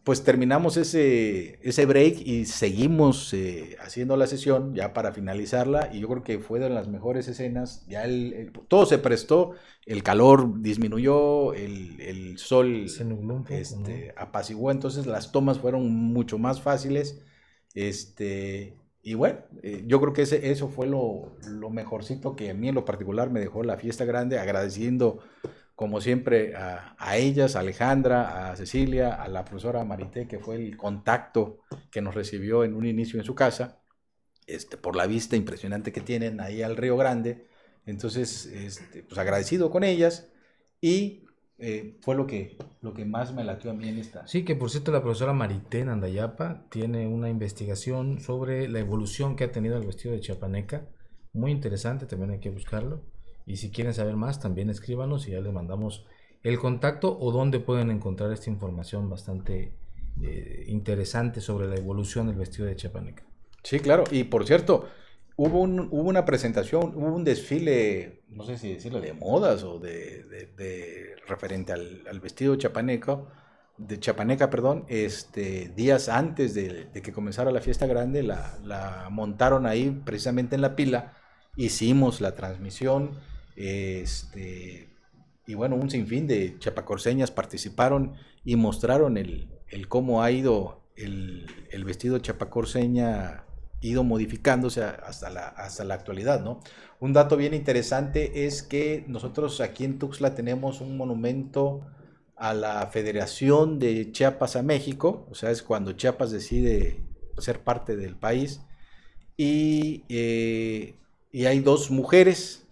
[0.03, 6.01] pues terminamos ese, ese break y seguimos eh, haciendo la sesión ya para finalizarla y
[6.01, 9.53] yo creo que fue de las mejores escenas, ya el, todo se prestó,
[9.85, 12.85] el calor disminuyó, el, sol
[13.49, 17.21] este, apaciguó, entonces las tomas fueron mucho más fáciles,
[17.73, 22.53] este, y bueno, eh, yo creo que ese, eso fue lo, lo mejorcito que a
[22.53, 25.19] mí en lo particular me dejó la fiesta grande, agradeciendo
[25.75, 30.77] como siempre, a, ellas, a Alejandra, a Cecilia, a la profesora Marité, que fue el
[30.77, 31.59] contacto
[31.91, 33.81] que nos recibió en un inicio en su casa,
[34.45, 37.47] este, por la vista impresionante que tienen ahí al Río Grande.
[37.85, 40.29] Entonces, este, pues agradecido con ellas
[40.79, 41.22] y
[41.65, 44.27] eh, fue lo que, lo que más me latió a mí en esta.
[44.27, 49.37] Sí, que por cierto la profesora Marité en Andayapa tiene una investigación sobre la evolución
[49.37, 50.85] que ha tenido el vestido de chapaneca.
[51.31, 53.01] Muy interesante, también hay que buscarlo.
[53.45, 56.05] Y si quieren saber más, también escríbanos y ya les mandamos
[56.43, 59.71] el contacto o dónde pueden encontrar esta información bastante
[60.21, 63.23] eh, interesante sobre la evolución del vestido de Chapaneca.
[63.63, 64.03] Sí, claro.
[64.11, 64.89] Y por cierto,
[65.35, 71.15] hubo, hubo una presentación, hubo un desfile, no sé si decirlo, de modas o de,
[71.27, 73.27] referente al, vestido chapaneco,
[73.77, 79.89] de chapaneca, perdón, este, días antes de, que comenzara la fiesta grande, la, montaron ahí
[80.05, 81.13] precisamente en la pila,
[81.55, 83.11] hicimos la transmisión
[83.55, 84.89] este,
[85.45, 89.49] y bueno, un sinfín de chapacorseñas participaron y mostraron el,
[89.87, 93.45] cómo ha ido el, vestido chapacorseña
[93.87, 96.61] ido modificándose hasta la, hasta la actualidad, ¿no?
[96.99, 101.85] Un dato bien interesante es que nosotros aquí en Tuxtla tenemos un monumento
[102.35, 107.01] a la Federación de Chiapas a México, o sea, es cuando Chiapas decide
[107.37, 108.61] ser parte del país,
[109.37, 110.95] y, eh,
[111.31, 112.63] y hay dos mujeres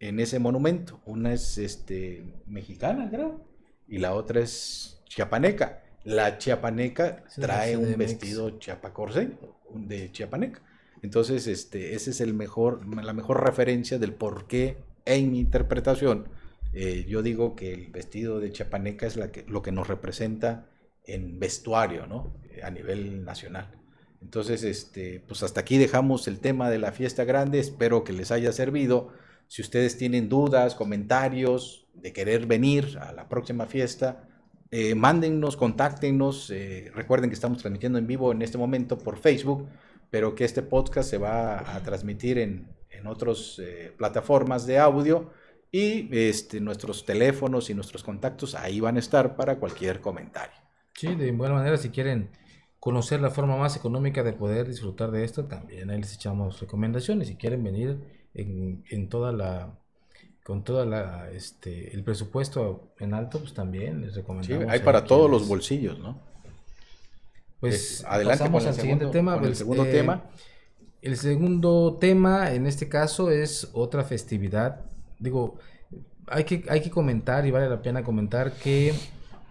[0.00, 1.00] en ese monumento.
[1.06, 3.44] Una es este, mexicana, creo,
[3.86, 5.82] y la otra es chiapaneca.
[6.08, 9.30] La chiapaneca trae un vestido chiapacorse
[9.74, 10.62] de chiapaneca.
[11.02, 16.28] Entonces, este, ese es el mejor, la mejor referencia del por qué en mi interpretación
[16.72, 20.66] eh, yo digo que el vestido de chiapaneca es la que, lo que nos representa
[21.04, 22.34] en vestuario, ¿no?
[22.62, 23.74] A nivel nacional.
[24.20, 27.58] Entonces, este, pues hasta aquí dejamos el tema de la fiesta grande.
[27.58, 29.12] Espero que les haya servido.
[29.46, 34.28] Si ustedes tienen dudas, comentarios de querer venir a la próxima fiesta,
[34.70, 36.50] eh, mándennos, contáctenos.
[36.50, 39.68] Eh, recuerden que estamos transmitiendo en vivo en este momento por Facebook,
[40.10, 45.30] pero que este podcast se va a transmitir en, en otras eh, plataformas de audio
[45.70, 50.56] y este, nuestros teléfonos y nuestros contactos ahí van a estar para cualquier comentario.
[50.94, 52.30] Sí, de buena manera, si quieren
[52.80, 57.28] conocer la forma más económica de poder disfrutar de esto, también ahí les echamos recomendaciones.
[57.28, 57.98] Si quieren venir
[58.34, 59.78] en, en toda la
[60.48, 64.64] con toda la este el presupuesto en alto, pues también les recomendamos.
[64.64, 66.18] Sí, hay para todos los bolsillos, ¿no?
[67.60, 69.34] Pues adelante pasamos al siguiente tema.
[69.34, 70.24] el pues, segundo eh, tema.
[71.02, 74.86] El segundo tema, en este caso, es otra festividad.
[75.18, 75.58] Digo,
[76.26, 78.94] hay que, hay que comentar y vale la pena comentar que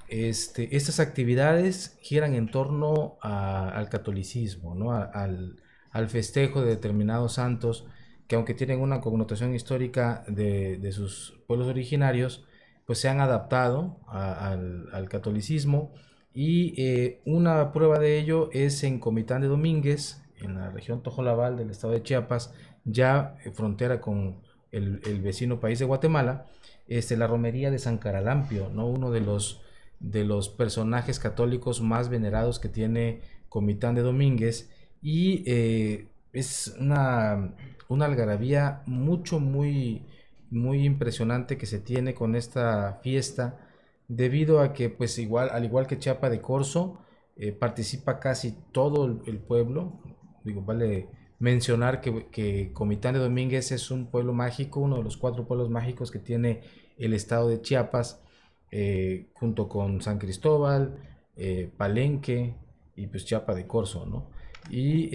[0.07, 4.93] este, estas actividades giran en torno al catolicismo, ¿no?
[4.93, 7.85] al, al, festejo de determinados santos
[8.27, 12.45] que aunque tienen una connotación histórica de, sus pueblos originarios,
[12.85, 15.93] pues se han adaptado al, catolicismo
[16.33, 21.57] y eh, una prueba de ello es en Comitán de Domínguez, en la región Tojolabal
[21.57, 22.53] del estado de Chiapas,
[22.85, 26.45] ya frontera con el, vecino país de Guatemala,
[26.87, 28.87] este, la romería de San Caralampio, ¿no?
[28.87, 29.61] uno de los,
[29.99, 34.69] de los personajes católicos más venerados que tiene Comitán de Domínguez
[35.01, 37.55] y eh, es una,
[37.87, 40.05] una algarabía mucho, muy,
[40.49, 43.59] muy impresionante que se tiene con esta fiesta
[44.07, 46.99] debido a que pues igual al igual que Chiapa de Corzo
[47.35, 49.99] eh, participa casi todo el, pueblo.
[50.43, 51.09] Digo vale
[51.39, 55.69] mencionar que, que, Comitán de Domínguez es un pueblo mágico uno de los cuatro pueblos
[55.69, 56.61] mágicos que tiene
[56.97, 58.23] el estado de Chiapas
[58.71, 60.97] eh, junto con San Cristóbal
[61.35, 62.55] eh, Palenque
[62.95, 64.31] y pues Chiapa de Corzo no
[64.71, 65.09] y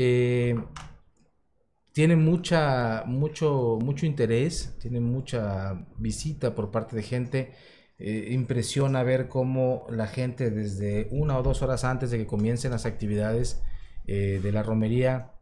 [1.93, 7.53] tiene mucha, mucho, mucho interés, tiene mucha visita por parte de gente.
[7.99, 12.73] Eh, impresiona ver cómo la gente desde una o dos horas antes de que comiencen
[12.73, 13.63] las actividades
[14.07, 15.33] eh, de la romería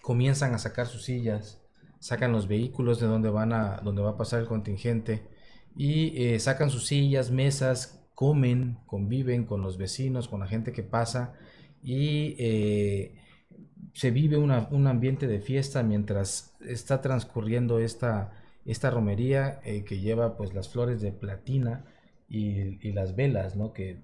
[0.00, 1.60] comienzan a sacar sus sillas,
[1.98, 5.28] sacan los vehículos de donde van a, donde va a pasar el contingente
[5.76, 10.84] y eh, sacan sus sillas, mesas, comen, conviven con los vecinos, con la gente que
[10.84, 11.34] pasa
[11.82, 12.36] y
[13.94, 18.32] se vive un ambiente de fiesta mientras está transcurriendo esta,
[18.66, 21.86] esta romería eh, que lleva pues las flores de platina
[22.28, 23.72] y, las velas, ¿no?
[23.72, 24.02] que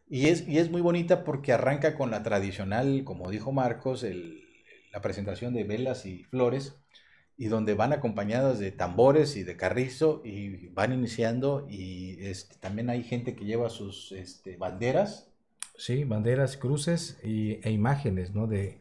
[0.09, 4.45] Y es, y es muy bonita porque arranca con la tradicional, como dijo Marcos, el,
[4.93, 6.81] la presentación de velas y flores,
[7.37, 12.91] y donde van acompañadas de tambores y de carrizo, y van iniciando, y este, también
[12.91, 15.31] hay gente que lleva sus este, banderas,
[15.79, 18.47] Sí, banderas, cruces y, e imágenes ¿no?
[18.47, 18.81] de,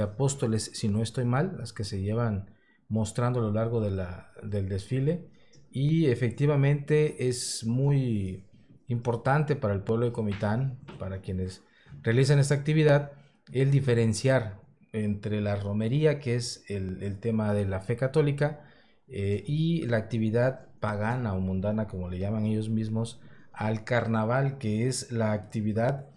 [0.00, 2.50] apóstoles, si no estoy mal, las que se llevan
[2.88, 5.28] mostrando a lo largo de la, del desfile.
[5.70, 8.44] Y efectivamente es muy
[8.88, 11.62] importante para el pueblo de Comitán, para quienes
[12.02, 13.12] realizan esta actividad,
[13.52, 14.60] el diferenciar
[14.92, 18.64] entre la romería, que es el, tema de la fe católica,
[19.06, 23.20] eh, y la actividad pagana o mundana, como le llaman ellos mismos,
[23.52, 26.09] al carnaval, que es la actividad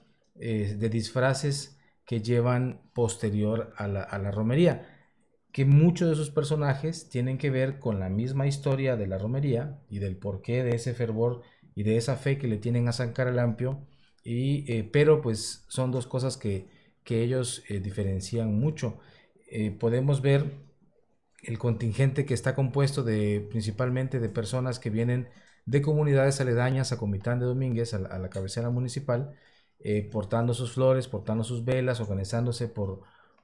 [0.43, 4.89] eh, de disfraces que llevan posterior a la, romería.
[5.51, 9.79] que muchos de sus personajes tienen que ver con la misma historia de la romería
[9.89, 11.43] y del porqué de ese fervor
[11.75, 13.87] y de esa fe que le tienen a San Caralampio,
[14.23, 16.71] y, eh, pero pues son dos cosas que,
[17.05, 18.99] ellos eh, diferencian mucho.
[19.51, 20.45] Eh, podemos ver
[21.43, 25.29] el contingente que está compuesto de principalmente de personas que vienen
[25.65, 29.35] de comunidades aledañas a Comitán de Domínguez, a la, cabecera municipal,
[30.11, 33.01] portando sus flores, portando sus velas, organizándose por,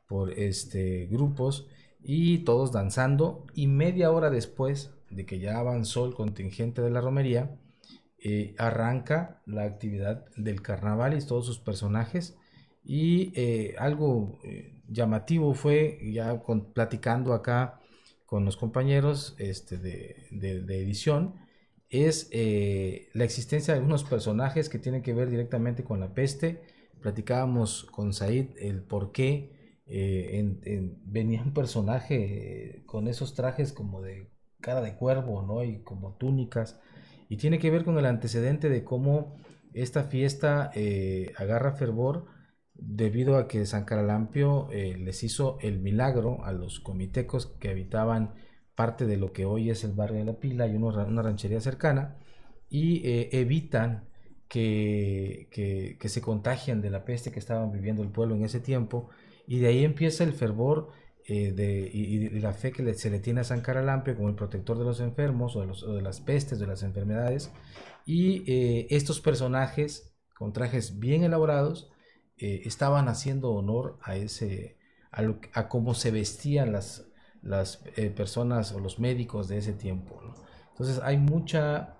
[0.07, 1.67] por este, grupos
[2.01, 3.45] y todos danzando.
[3.53, 7.57] Y media hora después de que ya avanzó el contingente de la romería,
[8.21, 12.37] eh, arranca la actividad del carnaval y todos sus personajes.
[12.83, 16.41] Y eh, algo eh, llamativo fue, ya
[16.73, 17.79] platicando acá
[18.25, 21.35] con los compañeros este, de, de, edición,
[21.89, 22.29] es
[23.13, 26.61] la existencia de algunos personajes que tienen que ver directamente con la peste.
[27.01, 34.29] Platicábamos con Said el por qué venía un personaje con esos trajes como de
[34.61, 35.63] cara de cuervo, ¿no?
[35.63, 36.79] Y como túnicas
[37.29, 39.35] y tiene que ver con el antecedente de cómo
[39.73, 42.25] esta fiesta eh, agarra fervor
[42.73, 48.33] debido a que San Caralampio eh, les hizo el milagro a los comitecos que habitaban
[48.79, 52.15] parte de lo que hoy es el barrio de la Pila y una ranchería cercana
[52.69, 54.07] y eh, evitan
[54.47, 55.49] que,
[55.99, 59.09] que, se contagian de la peste que estaban viviendo el pueblo en ese tiempo
[59.47, 60.93] y de ahí empieza el fervor
[61.25, 64.79] eh, de, y, la fe que se le tiene a San Caralampio como el protector
[64.79, 67.51] de los enfermos o de, las pestes, de las enfermedades.
[68.05, 71.91] Y eh, estos personajes con trajes bien elaborados
[72.37, 74.77] eh, estaban haciendo honor a ese
[75.11, 77.08] a, cómo se vestían las,
[77.41, 77.77] las
[78.15, 80.19] personas o los médicos de ese tiempo.
[80.71, 81.95] Entonces hay mucha,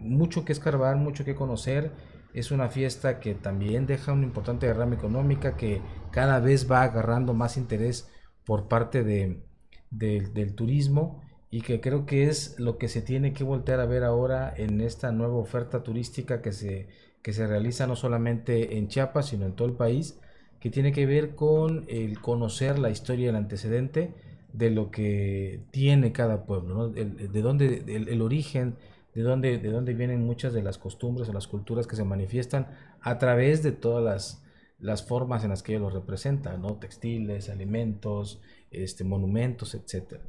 [0.00, 1.92] mucho que escarbar, mucho que conocer.
[2.34, 7.34] Es una fiesta que también deja una importante derrama económica que cada vez va agarrando
[7.34, 8.08] más interés
[8.44, 9.42] por parte de,
[9.90, 14.04] del turismo y que creo que es lo que se tiene que voltear a ver
[14.04, 16.88] ahora en esta nueva oferta turística que se,
[17.22, 20.18] que se realiza no solamente en Chiapas, sino en todo el país,
[20.60, 24.14] que tiene que ver con el conocer la historia y el antecedente
[24.52, 28.76] de lo que tiene cada pueblo, de dónde, el, origen,
[29.14, 32.68] de dónde, de dónde vienen muchas de las costumbres o las culturas que se manifiestan
[33.00, 34.42] a través de todas las
[34.80, 36.76] las formas en las que ellos lo representan, ¿no?
[36.76, 38.40] Textiles, alimentos,
[38.70, 40.20] este, monumentos, etc.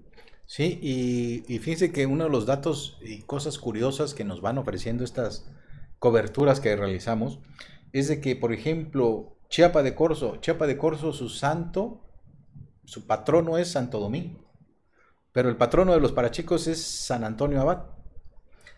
[0.45, 4.57] Sí, y, y fíjense que uno de los datos y cosas curiosas que nos van
[4.57, 5.49] ofreciendo estas
[5.99, 7.39] coberturas que realizamos
[7.93, 12.01] es de que, por ejemplo, Chiapa de Corzo, Chiapa de Corzo, su santo,
[12.85, 14.39] su patrono es Santo Domingo,
[15.31, 17.85] pero el patrono de los parachicos es San Antonio Abad.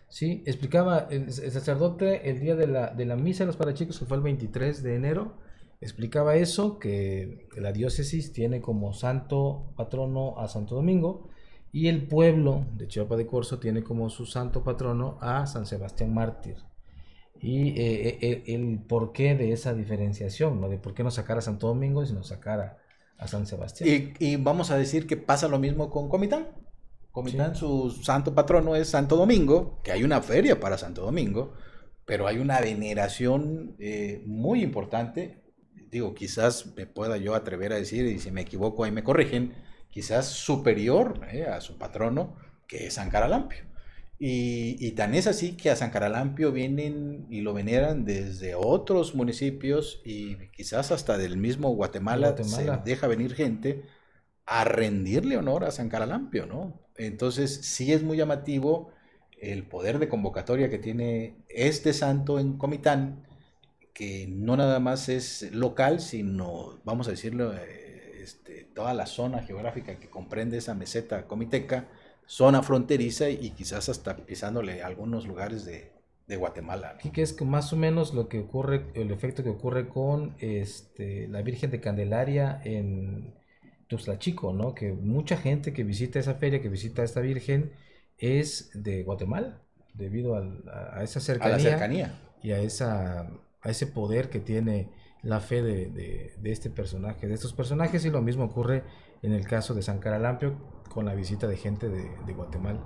[0.08, 4.04] Sí, explicaba el, sacerdote el día de la, de la misa de los parachicos, que
[4.04, 5.38] fue el 23 de enero,
[5.80, 11.28] explicaba eso, que la diócesis tiene como santo patrono a Santo Domingo
[11.74, 16.14] y el pueblo de Chiapa de Corzo tiene como su santo patrono a San Sebastián
[16.14, 16.58] Mártir.
[17.40, 20.68] Y eh, eh, eh, el porqué de esa diferenciación, ¿no?
[20.68, 22.83] de por qué no sacar a Santo Domingo y no sacar a,
[23.26, 24.14] San Sebastián.
[24.18, 26.48] Y, vamos a decir que pasa lo mismo con Comitán.
[27.10, 31.54] Comitán, su santo patrono es Santo Domingo, que hay una feria para Santo Domingo,
[32.04, 33.76] pero hay una veneración
[34.26, 35.44] muy importante
[35.94, 39.54] digo, quizás me pueda yo atrever a decir, y si me equivoco ahí me corrigen,
[39.90, 42.36] quizás superior eh, a su patrono,
[42.66, 43.64] que es San Caralampio.
[44.18, 50.00] Y, tan es así que a San Caralampio vienen y lo veneran desde otros municipios
[50.04, 53.82] y quizás hasta del mismo Guatemala, se deja venir gente
[54.46, 56.80] a rendirle honor a San Caralampio, ¿no?
[56.96, 58.92] Entonces sí es muy llamativo
[59.40, 63.24] el poder de convocatoria que tiene este santo en Comitán
[63.94, 69.42] que no nada más es local, sino, vamos a decirlo, eh, este, toda la zona
[69.42, 71.88] geográfica que comprende esa meseta comiteca,
[72.26, 75.92] zona fronteriza y quizás hasta pisándole algunos lugares de,
[76.36, 76.96] Guatemala.
[77.04, 81.28] Y que es más o menos lo que ocurre, el efecto que ocurre con este,
[81.28, 83.34] la Virgen de Candelaria en
[83.88, 84.74] Tuxtla Chico, ¿no?
[84.74, 87.72] Que mucha gente que visita esa feria, que visita esta Virgen,
[88.18, 89.60] es de Guatemala,
[89.92, 92.18] debido a, esa cercanía, cercanía.
[92.42, 93.28] y a esa
[93.64, 94.90] a ese poder que tiene
[95.24, 98.84] la fe de, este personaje, de estos personajes, y lo mismo ocurre
[99.22, 100.56] en el caso de San Caralampio
[100.88, 102.80] con la visita de gente de, Guatemala.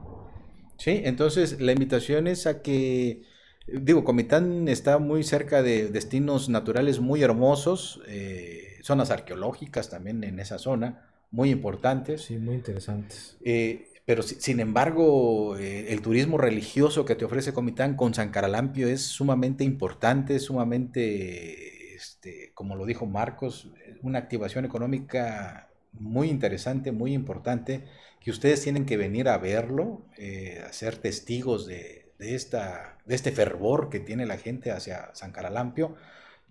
[0.77, 3.23] Sí, entonces la invitación es a que,
[3.67, 10.39] digo, Comitán está muy cerca de destinos naturales muy hermosos, eh, zonas arqueológicas también en
[10.39, 12.23] esa zona, muy importantes.
[12.23, 13.37] Sí, muy interesantes.
[13.45, 18.89] Eh, pero sin embargo, eh, el turismo religioso que te ofrece Comitán con San Caralampio
[18.89, 21.68] es sumamente importante, sumamente,
[21.99, 23.73] este, como lo dijo Marcos,
[24.03, 27.85] una activación económica muy interesante, muy importante,
[28.21, 33.33] que ustedes tienen que venir a verlo, eh, a ser testigos de, esta, de este
[33.33, 35.97] fervor que tiene la gente hacia San Caralampio.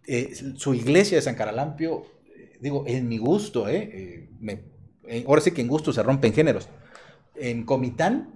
[0.05, 2.03] Eh, su iglesia de San Caralampio,
[2.35, 3.67] eh, digo, en mi gusto,
[4.41, 4.63] me,
[5.25, 6.67] ahora sí que en gusto se rompen géneros.
[7.35, 8.33] En Comitán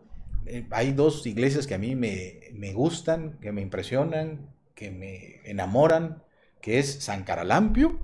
[0.70, 6.24] hay dos iglesias que a mí me, me gustan, que me impresionan, que me enamoran,
[6.62, 8.00] que es San Caralampio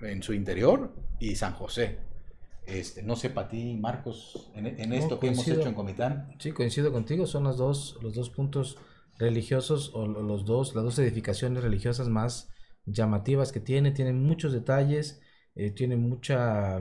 [0.00, 1.98] en su interior y San José.
[2.66, 6.34] Este, no sé para ti, Marcos, en, esto que hemos hecho en Comitán.
[6.38, 8.78] Sí, coincido contigo, son los dos, los dos puntos
[9.18, 12.48] religiosos o los dos, las dos edificaciones religiosas más
[12.86, 15.20] llamativas que tiene, tienen muchos detalles,
[15.54, 16.80] eh, tiene mucha,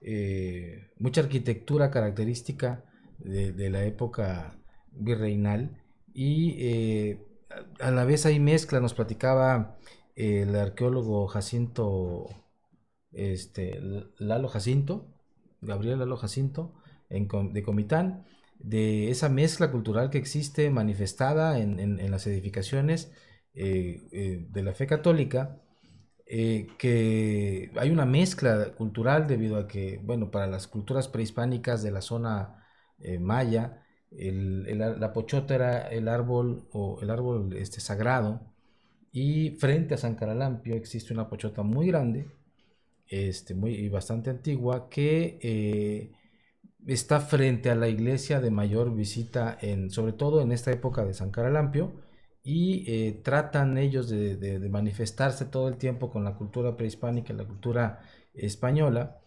[0.00, 2.84] eh, mucha arquitectura característica
[3.18, 4.58] de, la época
[4.92, 5.80] virreinal
[6.12, 7.26] y eh,
[7.80, 9.78] a la vez hay mezcla, nos platicaba
[10.16, 12.28] el arqueólogo Jacinto,
[13.12, 13.80] este,
[14.18, 15.06] Lalo Jacinto,
[15.60, 16.74] Gabriel Lalo Jacinto,
[17.08, 18.24] de Comitán,
[18.58, 23.12] de esa mezcla cultural que existe manifestada en, las edificaciones
[23.54, 25.60] eh, eh, de la fe católica,
[26.26, 31.90] eh, que hay una mezcla cultural debido a que, bueno, para las culturas prehispánicas de
[31.90, 32.60] la zona
[33.20, 38.53] maya, la pochota era el árbol o el árbol este, sagrado
[39.14, 42.26] y frente a San Caralampio existe una pochota muy grande,
[43.06, 46.10] este, muy, y bastante antigua, que eh,
[46.84, 51.14] está frente a la iglesia de mayor visita, en, sobre todo en esta época de
[51.14, 51.92] San Caralampio,
[52.42, 58.00] y eh, tratan ellos de, manifestarse todo el tiempo con la cultura prehispánica, la cultura
[58.34, 59.20] española,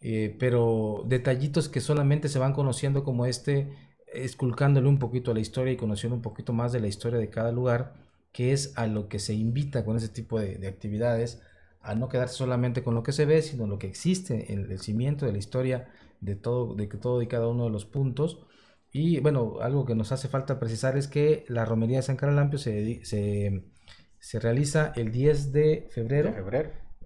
[0.00, 3.70] eh, pero detallitos que solamente se van conociendo como este,
[4.12, 7.30] esculcándole un poquito a la historia y conociendo un poquito más de la historia de
[7.30, 8.07] cada lugar
[8.38, 11.42] que es a lo que se invita con ese tipo de, actividades,
[11.80, 14.78] a no quedarse solamente con lo que se ve, sino lo que existe en el
[14.78, 15.88] cimiento de la historia
[16.20, 18.46] de todo, de todo y cada uno de los puntos.
[18.92, 22.60] Y bueno, algo que nos hace falta precisar es que la romería de San Caralampio
[22.60, 23.64] se, se,
[24.20, 26.32] se realiza el 10 de febrero,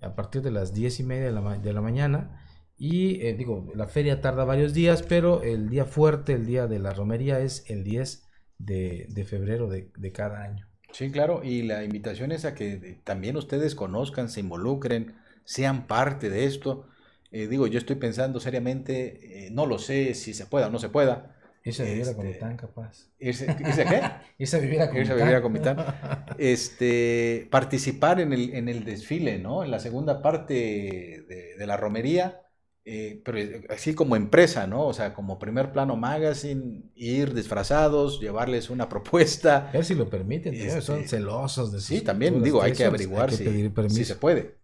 [0.02, 2.44] a partir de las 10 y media de la, de la mañana.
[2.76, 6.78] Y eh, digo, la feria tarda varios días, pero el día fuerte, el día de
[6.78, 8.28] la romería, es el 10
[8.58, 10.71] de, de febrero de, de cada año.
[10.92, 15.14] Sí, claro, y la invitación es a que también ustedes conozcan, se involucren,
[15.44, 16.86] sean parte de esto.
[17.30, 20.78] Eh, digo, yo estoy pensando seriamente, eh, no lo sé si se pueda o no
[20.78, 21.34] se pueda.
[21.64, 23.08] Irse a vivir a Comitán, capaz.
[23.18, 24.02] ¿Irse, qué?
[24.38, 25.18] irse a vivir a Comitán.
[25.18, 25.76] Irse a a Comitán.
[26.38, 29.64] Este, participar en el, en el desfile, ¿no?
[29.64, 32.42] En la segunda parte de, de la romería
[32.84, 34.86] eh, pero así como empresa, ¿no?
[34.86, 39.68] O sea, como primer plano magazine, ir disfrazados, llevarles una propuesta.
[39.68, 43.32] A ver si lo permiten, son este, celosos de Sí, también digo, hay que averiguar
[43.32, 44.56] si, se puede.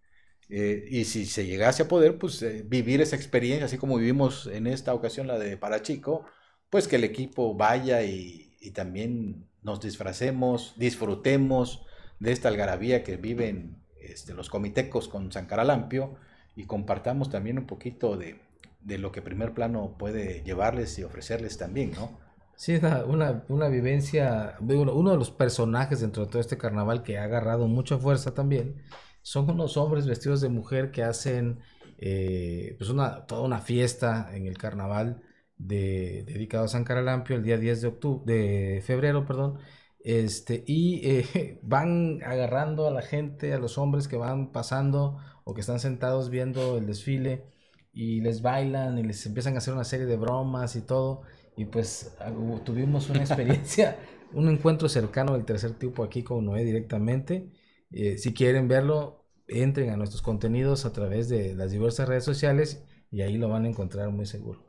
[0.49, 4.47] Eh, y si se llegase a poder, pues eh, vivir esa experiencia, así como vivimos
[4.47, 6.25] en esta ocasión la de Parachico,
[6.69, 11.85] pues que el equipo vaya y, y también nos disfracemos, disfrutemos
[12.19, 16.15] de esta algarabía que viven este, los comitecos con San Caralampio
[16.59, 18.37] y compartamos también un poquito de,
[18.81, 22.19] de lo que primer plano puede llevarles y ofrecerles también, ¿no?
[22.57, 27.23] Sí, una, una, vivencia, uno de los personajes dentro de todo este carnaval que ha
[27.23, 28.75] agarrado mucha fuerza también,
[29.21, 31.59] son unos hombres vestidos de mujer que hacen
[31.97, 35.21] eh, pues una, toda una fiesta en el carnaval
[35.57, 39.59] de, dedicado a San Caralampio el día 10 de, octubre, de febrero, perdón,
[39.99, 45.53] este, y eh, van agarrando a la gente, a los hombres que van pasando o
[45.53, 47.43] que están sentados viendo el desfile
[47.91, 51.23] y les bailan y les empiezan a hacer una serie de bromas y todo.
[51.57, 52.15] Y pues
[52.63, 53.99] tuvimos una experiencia,
[54.33, 57.51] un encuentro cercano del tercer tipo aquí con Noé directamente.
[57.91, 62.85] Eh, si quieren verlo, entren a nuestros contenidos a través de las diversas redes sociales
[63.11, 64.63] y ahí lo van a encontrar muy seguro.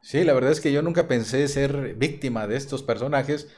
[0.00, 3.48] Sí, la verdad es que yo nunca pensé ser víctima de estos personajes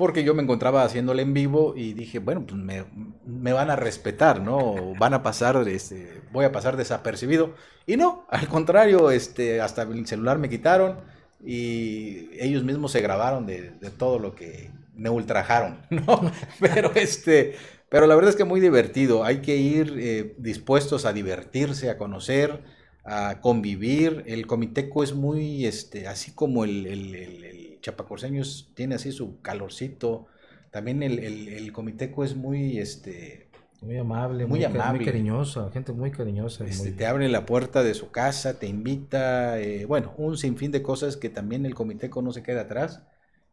[0.00, 4.40] porque yo me encontraba haciéndole en vivo y dije, bueno, pues me, van a respetar,
[4.40, 4.94] ¿no?
[4.98, 7.54] Van a pasar, este, voy a pasar desapercibido.
[7.86, 11.00] Y no, al contrario, este, hasta el celular me quitaron
[11.44, 16.32] y ellos mismos se grabaron de, todo lo que me ultrajaron, ¿no?
[16.58, 17.56] Pero este,
[17.90, 19.22] pero la verdad es que muy divertido.
[19.22, 22.62] Hay que ir eh, dispuestos a divertirse, a conocer,
[23.04, 24.24] a convivir.
[24.26, 30.26] El comiteco es muy, este, así como el chapacorseños tiene así su calorcito.
[30.70, 33.48] También el, el, comiteco es muy, este...
[33.82, 34.98] Muy amable, muy, amable.
[34.98, 36.64] Muy cariñosa, gente muy cariñosa.
[36.66, 40.82] Este, te abre la puerta de su casa, te invita, eh, bueno, un sinfín de
[40.82, 43.02] cosas que también el comiteco no se queda atrás,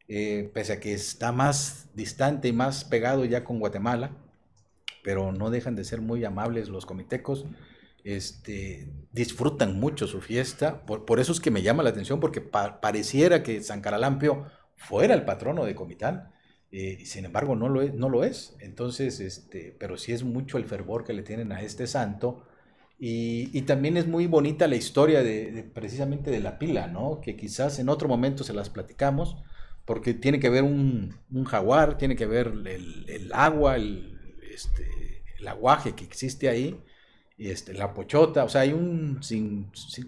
[0.10, 4.12] eh, pese a que está más distante y más pegado ya con Guatemala,
[5.02, 7.46] pero no dejan de ser muy amables los comitecos
[8.04, 10.86] este, disfrutan mucho su fiesta.
[10.86, 14.46] Por, eso es que me llama la atención, porque pareciera que San Caralampio
[14.76, 16.32] fuera el patrono de Comitán.
[16.72, 18.56] Eh, sin embargo, no lo es, no lo es.
[18.60, 22.44] Entonces, este, pero sí es mucho el fervor que le tienen a este santo.
[23.00, 26.92] Y, también es muy bonita la historia de, precisamente de la pila.
[27.22, 29.38] Que quizás en otro momento se las platicamos,
[29.86, 34.18] porque tiene que ver un, jaguar, tiene que ver el, agua, el,
[34.52, 36.82] este, el aguaje que existe ahí,
[37.38, 39.20] este, la pochota, o sea, hay un,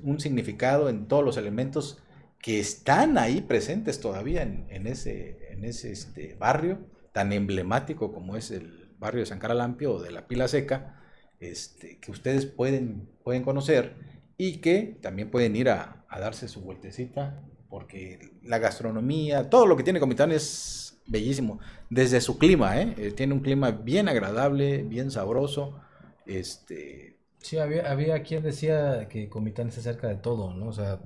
[0.03, 1.99] un significado en todos los elementos
[2.41, 6.79] que están ahí presentes todavía en, ese, en ese este, barrio
[7.11, 11.01] tan emblemático como es el barrio de San Caralampio o de la Pila Seca,
[11.39, 13.95] este, que ustedes pueden, pueden conocer
[14.37, 19.83] y que también pueden ir a, darse su vueltecita, porque la gastronomía, todo lo que
[19.83, 21.59] tiene Comitán es bellísimo,
[21.89, 22.95] desde su clima, ¿eh?
[22.97, 25.79] Eh, tiene un clima bien agradable, bien sabroso,
[26.25, 27.08] este...
[27.39, 30.67] Sí, había, había quien decía que Comitán está cerca de todo, ¿no?
[30.67, 30.99] O sea,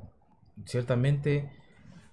[0.66, 1.52] ciertamente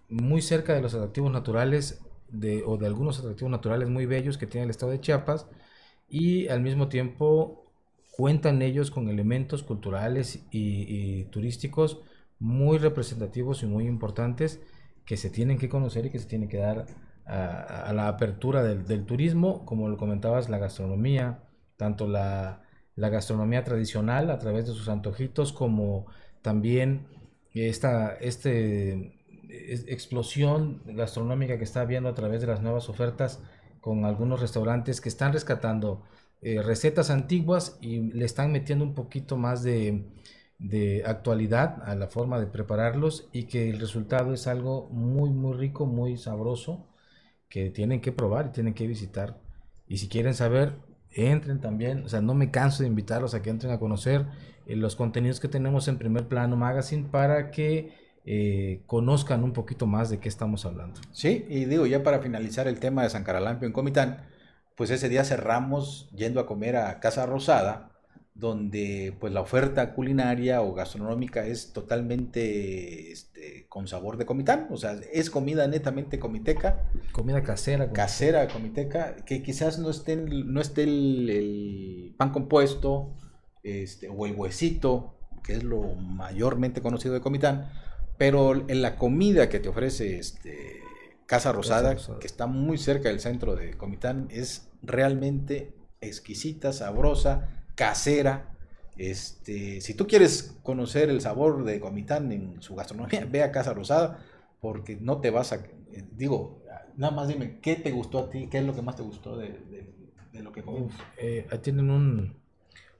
[0.08, 4.46] muy cerca de los atractivos naturales de, o de algunos atractivos naturales muy bellos que
[4.46, 5.46] tiene el estado de Chiapas
[6.08, 7.60] y al mismo tiempo
[8.10, 12.00] cuentan ellos con elementos culturales y, turísticos
[12.38, 14.60] muy representativos y muy importantes
[15.06, 16.86] que se tienen que conocer y que se tienen que dar
[17.24, 21.44] a, la apertura del, turismo, como lo comentabas, la gastronomía,
[21.76, 22.62] tanto la,
[23.00, 26.06] la gastronomía tradicional a través de sus antojitos como
[26.42, 27.06] también
[27.54, 33.42] esta este, explosión gastronómica que está habiendo a través de las nuevas ofertas
[33.80, 36.02] con algunos restaurantes que están rescatando
[36.42, 40.04] eh, recetas antiguas y le están metiendo un poquito más de,
[40.58, 45.54] de, actualidad a la forma de prepararlos y que el resultado es algo muy muy
[45.56, 46.86] rico, muy sabroso
[47.48, 49.40] que tienen que probar y tienen que visitar.
[49.88, 50.74] Y si quieren saber,
[51.12, 54.26] entren también, o sea, no me canso de invitarlos a que entren a conocer
[54.66, 57.92] eh, los contenidos que tenemos en Primer Plano Magazine para que
[58.24, 61.00] eh, conozcan un poquito más de qué estamos hablando.
[61.12, 64.26] Sí, y digo, ya para finalizar el tema de San Caralampio en Comitán,
[64.76, 67.90] pues ese día cerramos yendo a comer a Casa Rosada,
[68.34, 74.76] donde pues la oferta culinaria o gastronómica es totalmente este, con sabor de comitán, o
[74.76, 76.84] sea, es comida netamente comiteca.
[77.12, 77.92] Comida casera.
[77.92, 83.14] Casera comiteca, que quizás no esté, no esté el pan compuesto,
[83.62, 87.70] este, o el huesito, que es lo mayormente conocido de Comitán,
[88.16, 90.80] pero en la comida que te ofrece este,
[91.26, 98.44] Casa Rosada, que está muy cerca del centro de Comitán, es realmente exquisita, sabrosa, casera.
[98.98, 103.72] Este, si tú quieres conocer el sabor de Comitán en su gastronomía, ve a Casa
[103.72, 104.22] Rosada,
[104.60, 105.62] porque no te vas a...
[106.12, 106.62] Digo,
[106.98, 108.48] nada más dime, ¿qué te gustó a ti?
[108.50, 109.58] ¿Qué es lo que más te gustó de,
[110.34, 110.92] lo que comimos?
[111.16, 112.36] Eh, tienen un,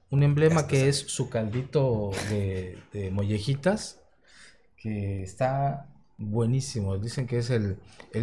[0.09, 4.01] un emblema que es su caldito de, mollejitas,
[4.79, 6.97] que está buenísimo.
[6.97, 7.77] Dicen que es el,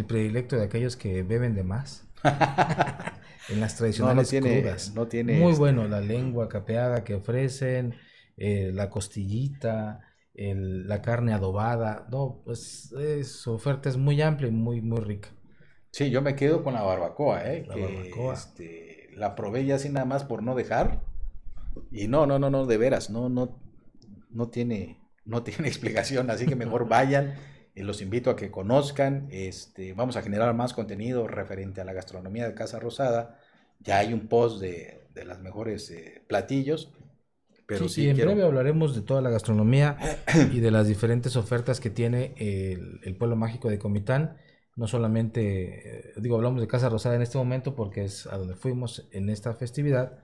[0.08, 2.04] predilecto de aquellos que beben de más.
[3.48, 7.94] en las tradicionales no, tiene, No tiene Muy este bueno, la lengua capeada que ofrecen,
[8.36, 10.00] eh, la costillita,
[10.34, 12.06] la carne adobada.
[12.10, 12.92] No, pues
[13.24, 15.30] su oferta es muy amplia y muy, muy rica.
[15.90, 17.64] Sí, yo me quedo con la barbacoa, ¿eh?
[17.66, 18.34] La barbacoa.
[18.34, 21.02] Este, la probé ya así nada más por no dejar.
[21.90, 23.58] Y no, no, no, no, de veras, no, no,
[24.30, 27.34] no tiene, no tiene explicación, así que mejor vayan.
[27.78, 29.28] Y los invito a que conozcan.
[29.30, 33.38] Este, vamos a generar más contenido referente a la gastronomía de Casa Rosada.
[33.78, 36.92] Ya hay un post de, de las mejores eh, platillos.
[37.66, 39.96] Pero sí, y en breve hablaremos de toda la gastronomía
[40.52, 44.38] y de las diferentes ofertas que tiene el, el pueblo mágico de Comitán.
[44.74, 48.56] No solamente, eh, digo, hablamos de Casa Rosada en este momento porque es a donde
[48.56, 50.18] fuimos en esta festividad,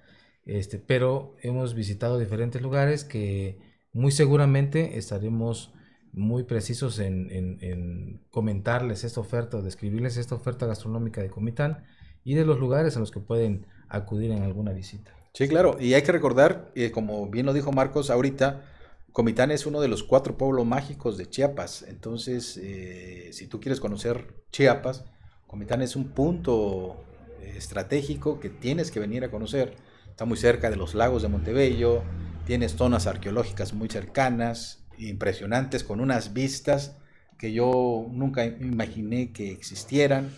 [0.44, 3.60] este, pero hemos visitado diferentes lugares que
[3.92, 5.73] muy seguramente estaremos
[6.14, 11.84] muy precisos en, comentarles esta oferta, describirles esta oferta gastronómica de Comitán
[12.24, 15.14] y de los lugares a los que pueden acudir en alguna visita.
[15.32, 18.64] Sí, claro, y hay que recordar, eh, como bien lo dijo Marcos ahorita,
[19.12, 23.80] Comitán es uno de los cuatro pueblos mágicos de Chiapas, entonces eh, si tú quieres
[23.80, 25.04] conocer Chiapas,
[25.46, 27.04] Comitán es un punto
[27.42, 29.76] estratégico que tienes que venir a conocer
[30.14, 32.04] Está muy cerca de los lagos de Montebello,
[32.46, 36.96] tienes zonas arqueológicas muy cercanas, impresionantes, con unas vistas
[37.38, 40.30] que yo nunca imaginé que existieran,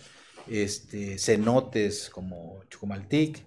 [0.47, 3.45] este, cenotes como Chucumaltic,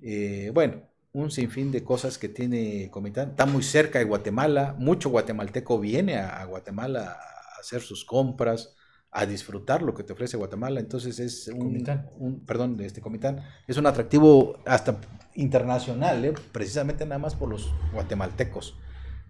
[0.00, 0.82] eh, bueno,
[1.12, 3.30] un sinfín de cosas que tiene Comitán.
[3.30, 8.74] Está muy cerca de Guatemala, mucho guatemalteco viene a, Guatemala a hacer sus compras,
[9.10, 10.80] a disfrutar lo que te ofrece Guatemala.
[10.80, 11.84] Entonces es un,
[12.18, 14.98] un perdón, de este Comitán, es un atractivo hasta
[15.34, 16.34] internacional, ¿eh?
[16.50, 18.76] precisamente nada más por los guatemaltecos.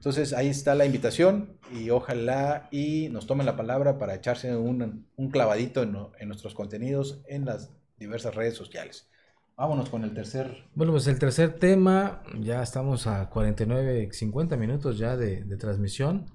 [0.03, 5.07] Entonces ahí está la invitación y ojalá y nos tomen la palabra para echarse un,
[5.15, 9.09] un clavadito en, en, nuestros contenidos en las diversas redes sociales.
[9.57, 10.65] Vámonos con el tercer.
[10.75, 16.27] Bueno, pues el tercer tema, ya estamos a 49, 50 minutos ya de, de transmisión.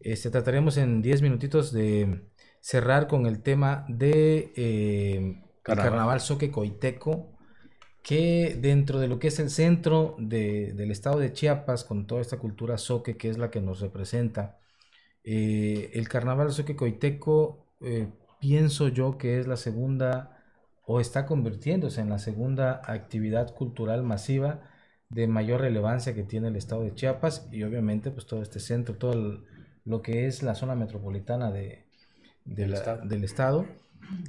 [0.00, 2.22] Este, trataremos en 10 minutitos de
[2.60, 5.90] cerrar con el tema de eh, carnaval.
[5.90, 7.33] carnaval Soque Coiteco,
[8.04, 12.38] que dentro de lo que es el centro del estado de Chiapas, con toda esta
[12.38, 14.58] cultura soque que es la que nos representa,
[15.24, 18.08] eh, el carnaval Soque Coiteco, eh,
[18.40, 20.44] pienso yo que es la segunda
[20.86, 24.60] o está convirtiéndose en la segunda actividad cultural masiva
[25.08, 28.96] de mayor relevancia que tiene el estado de Chiapas y obviamente pues todo este centro,
[28.96, 29.42] todo
[29.84, 31.86] lo que es la zona metropolitana de,
[32.44, 32.74] del
[33.24, 33.66] estado,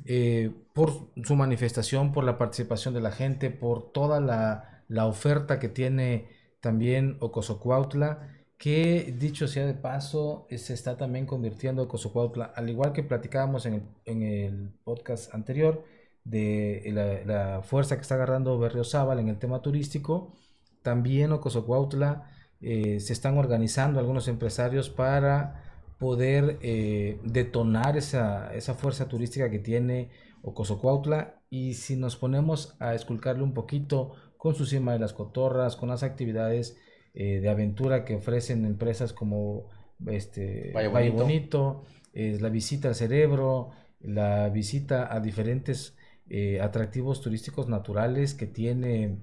[0.06, 5.60] eh, por su manifestación, por la participación de la gente, por toda la, la oferta
[5.60, 12.70] que tiene también Ocosocuautla, que dicho sea de paso, se está también convirtiendo Ocosocuautla, al
[12.70, 15.84] igual que platicábamos en el, en el podcast anterior,
[16.24, 20.34] de la, fuerza que está agarrando Berriozábal en el tema turístico,
[20.82, 29.08] también Ocosocuautla eh, se están organizando algunos empresarios para poder eh, detonar esa, esa, fuerza
[29.08, 30.10] turística que tiene
[30.42, 31.42] Ocosocuautla.
[31.50, 35.90] Y si nos ponemos a esculcarle un poquito con su cima de las cotorras, con
[35.90, 36.78] las actividades
[37.14, 39.70] eh, de aventura que ofrecen empresas como
[40.08, 41.84] este, Valle Bonito,
[42.14, 45.96] la visita al cerebro, la visita a diferentes
[46.30, 49.20] eh, atractivos turísticos naturales que tiene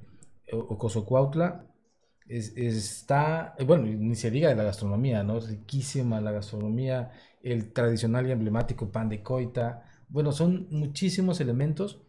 [0.53, 1.67] Ocosocuautla,
[2.39, 5.41] está, eh, bueno, ni se diga de la gastronomía, ¿no?
[5.41, 7.11] Riquísima la gastronomía,
[7.43, 9.85] el tradicional y emblemático pan de coita.
[10.09, 12.03] Bueno, son muchísimos elementos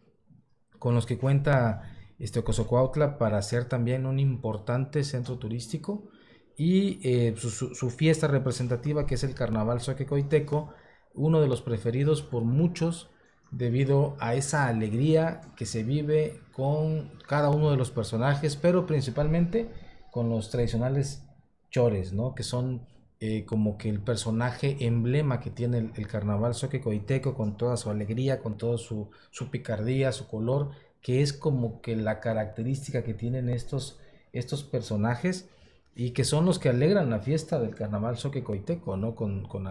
[0.78, 6.08] con los que cuenta este Ocosocuautla para ser también un importante centro turístico
[6.56, 10.72] y eh, su, fiesta representativa que es el Carnaval Soquecoiteco,
[11.14, 13.10] uno de los preferidos por muchos
[13.50, 19.70] debido a esa alegría que se vive con cada uno de los personajes, pero principalmente
[20.14, 21.24] con los tradicionales
[21.72, 22.36] chores, ¿no?
[22.36, 22.86] Que son
[23.18, 28.38] eh, como que el personaje emblema que tiene el, carnaval soquecoiteco con toda su alegría,
[28.38, 29.08] con toda su,
[29.50, 30.70] picardía, su color,
[31.02, 33.98] que es como que la característica que tienen estos,
[34.32, 35.48] estos personajes
[35.96, 39.16] y que son los que alegran la fiesta del carnaval soquecoiteco, ¿no?
[39.16, 39.66] Con, con,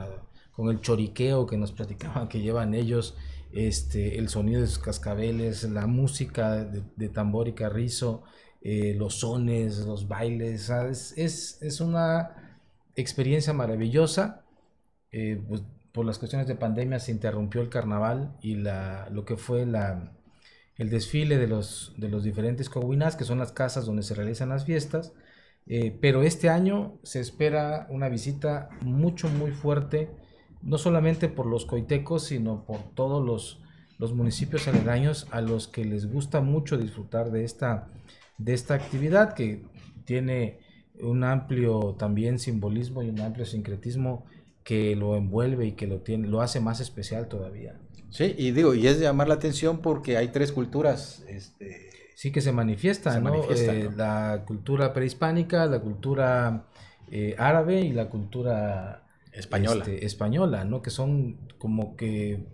[0.51, 3.15] con el choriqueo que nos platicaban que llevan ellos,
[3.53, 8.23] este, el sonido de sus cascabeles, la música de tambor y carrizo,
[8.66, 12.59] eh, los sones, los bailes, es, es, una
[12.95, 14.45] experiencia maravillosa.
[15.11, 15.61] Eh, pues,
[15.91, 20.11] por las cuestiones de pandemia se interrumpió el carnaval y la, lo que fue la,
[20.78, 24.49] el desfile de los, de los diferentes coguinas, que son las casas donde se realizan
[24.49, 25.11] las fiestas.
[25.68, 30.09] Eh, pero este año se espera una visita mucho, muy fuerte,
[30.61, 33.61] no solamente por los coitecos, sino por todos los,
[33.99, 37.88] los municipios aledaños a los que les gusta mucho disfrutar de esta
[38.43, 39.63] de esta actividad que
[40.05, 40.59] tiene
[41.01, 44.25] un amplio también simbolismo y un amplio sincretismo
[44.63, 47.79] que lo envuelve y que lo tiene lo hace más especial todavía.
[48.09, 52.31] Sí, y digo, y es de llamar la atención porque hay tres culturas este sí
[52.31, 56.67] que se manifiestan, eh, La cultura prehispánica, la cultura
[57.11, 59.83] eh, árabe y la cultura española.
[59.83, 60.81] Este, española, ¿no?
[60.81, 62.45] Que son como que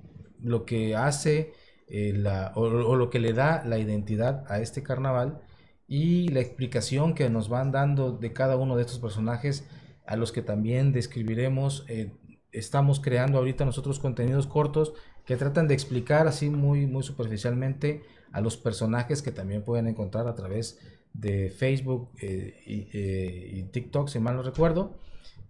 [0.41, 1.53] lo que hace
[1.87, 5.41] eh, la, o, lo que le da la identidad a este carnaval
[5.89, 9.67] y la explicación que nos van dando de cada uno de estos personajes
[10.05, 11.83] a los que también describiremos.
[11.89, 12.11] Eh,
[12.51, 14.93] estamos creando ahorita nosotros contenidos cortos
[15.25, 20.27] que tratan de explicar así muy, muy superficialmente a los personajes que también pueden encontrar
[20.27, 20.79] a través
[21.13, 24.99] de Facebook eh, eh, y, TikTok, si mal no recuerdo.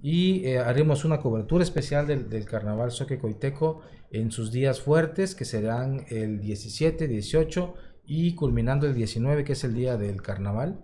[0.01, 3.81] Y haremos una cobertura especial del, del Carnaval Soque Coiteco
[4.11, 7.73] en sus días fuertes, que serán el 17, 18
[8.11, 10.79] y culminando el 19, que es el día del carnaval,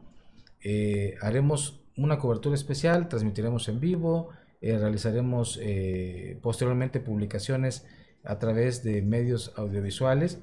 [0.62, 4.30] eh, haremos una cobertura especial, transmitiremos en vivo,
[4.62, 7.88] eh, realizaremos eh, posteriormente publicaciones
[8.24, 10.38] a través de medios audiovisuales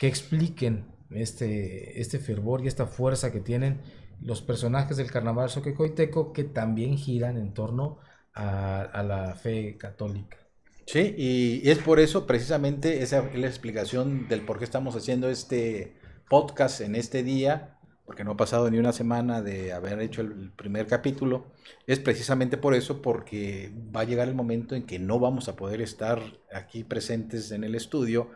[0.00, 3.82] que expliquen este, este fervor y esta fuerza que tienen
[4.22, 7.98] los personajes del carnaval soquecoiteco que también giran en torno
[8.32, 10.38] a, la fe católica.
[10.86, 15.28] Sí, y es por eso precisamente esa es la explicación del por qué estamos haciendo
[15.28, 20.20] este podcast en este día porque no ha pasado ni una semana de haber hecho
[20.20, 21.46] el primer capítulo,
[21.88, 25.56] es precisamente por eso, porque va a llegar el momento en que no vamos a
[25.56, 26.22] poder estar
[26.54, 28.30] aquí presentes en el estudio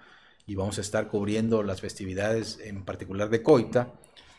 [0.44, 3.92] y vamos a estar cubriendo las festividades en particular de Coita.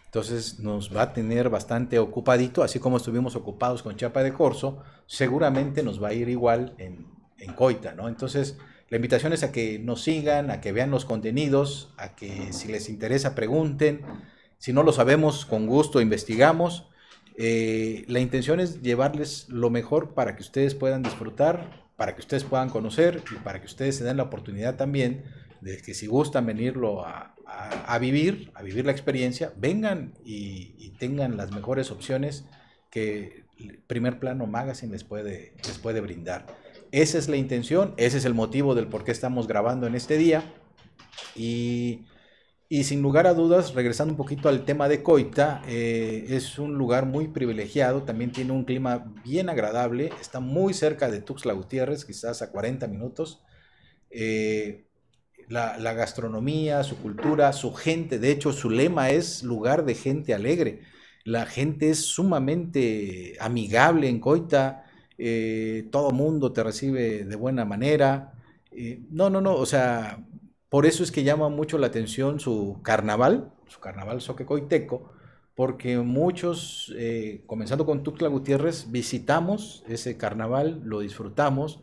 [0.05, 4.83] Entonces nos va a tener bastante ocupadito, así como estuvimos ocupados con Chapa de Corso,
[5.05, 8.09] seguramente nos va a ir igual en, en Coita, ¿no?
[8.09, 8.57] Entonces
[8.91, 12.67] la invitación es a que nos sigan, a que vean los contenidos, a que si
[12.67, 14.01] les interesa pregunten
[14.61, 16.87] si no lo sabemos, con gusto investigamos.
[17.35, 22.43] Eh, la intención es llevarles lo mejor para que ustedes puedan disfrutar, para que ustedes
[22.43, 25.23] puedan conocer y para que ustedes se den la oportunidad también
[25.61, 27.33] de que si gustan venirlo a,
[27.99, 32.45] vivir, a vivir la experiencia, vengan y, tengan las mejores opciones
[32.91, 36.45] que el primer plano Magazine les puede, les puede brindar.
[36.91, 40.17] Esa es la intención, ese es el motivo del por qué estamos grabando en este
[40.17, 40.43] día.
[42.73, 46.75] Y sin lugar a dudas, regresando un poquito al tema de Coita, eh, es un
[46.77, 52.05] lugar muy privilegiado, también tiene un clima bien agradable, está muy cerca de Tuxtla Gutiérrez,
[52.05, 53.43] quizás a 40 minutos.
[54.09, 54.87] Eh,
[55.49, 60.79] la, gastronomía, su cultura, su gente, de hecho su lema es lugar de gente alegre.
[61.25, 64.85] La gente es sumamente amigable en Coita,
[65.21, 68.33] eh, todo mundo te recibe de buena manera.
[69.09, 70.25] no, no, no, o sea,
[70.71, 75.11] por eso es que llama mucho la atención su carnaval, su carnaval soquecoiteco,
[75.53, 81.81] porque muchos, eh, comenzando con Tuxtla Gutiérrez, visitamos ese carnaval, lo disfrutamos.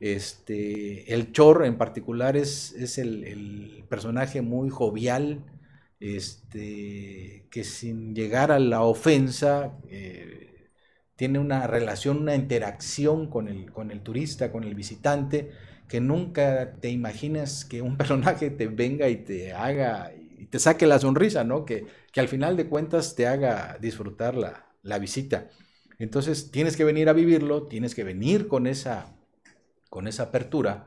[0.00, 5.42] Este, el Chor en particular es, es el, personaje muy jovial,
[5.98, 10.55] este, que sin llegar a la ofensa, eh,
[11.16, 15.50] tiene una relación, una interacción con el, con el turista, con el visitante,
[15.88, 20.86] que nunca te imaginas que un personaje te venga y te haga y te saque
[20.86, 21.64] la sonrisa, ¿no?
[21.64, 25.48] Que, que al final de cuentas te haga disfrutar la, la, visita.
[25.98, 29.16] Entonces tienes que venir a vivirlo, tienes que venir con esa,
[29.88, 30.86] con esa apertura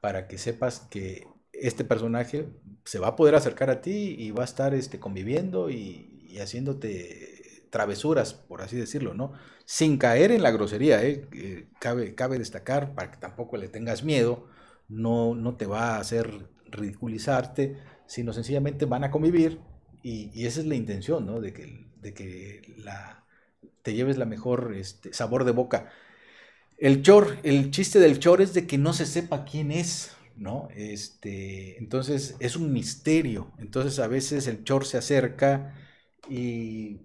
[0.00, 2.48] para que sepas que este personaje
[2.84, 6.38] se va a poder acercar a ti y va a estar este, conviviendo y, y
[6.40, 7.37] haciéndote
[7.70, 9.32] travesuras, por así decirlo, ¿no?
[9.64, 11.68] Sin caer en la grosería, ¿eh?
[11.78, 14.46] cabe, cabe destacar para que tampoco le tengas miedo,
[14.88, 19.60] no, no te va a hacer ridiculizarte, sino sencillamente van a convivir
[20.02, 21.40] y, esa es la intención, ¿no?
[21.40, 23.24] De que, de que la,
[23.82, 25.90] te lleves la mejor este, sabor de boca.
[26.78, 30.68] El chor, el chiste del chor es de que no se sepa quién es, ¿no?
[30.74, 33.52] Este, entonces es un misterio.
[33.58, 35.74] Entonces a veces el chor se acerca
[36.28, 37.00] y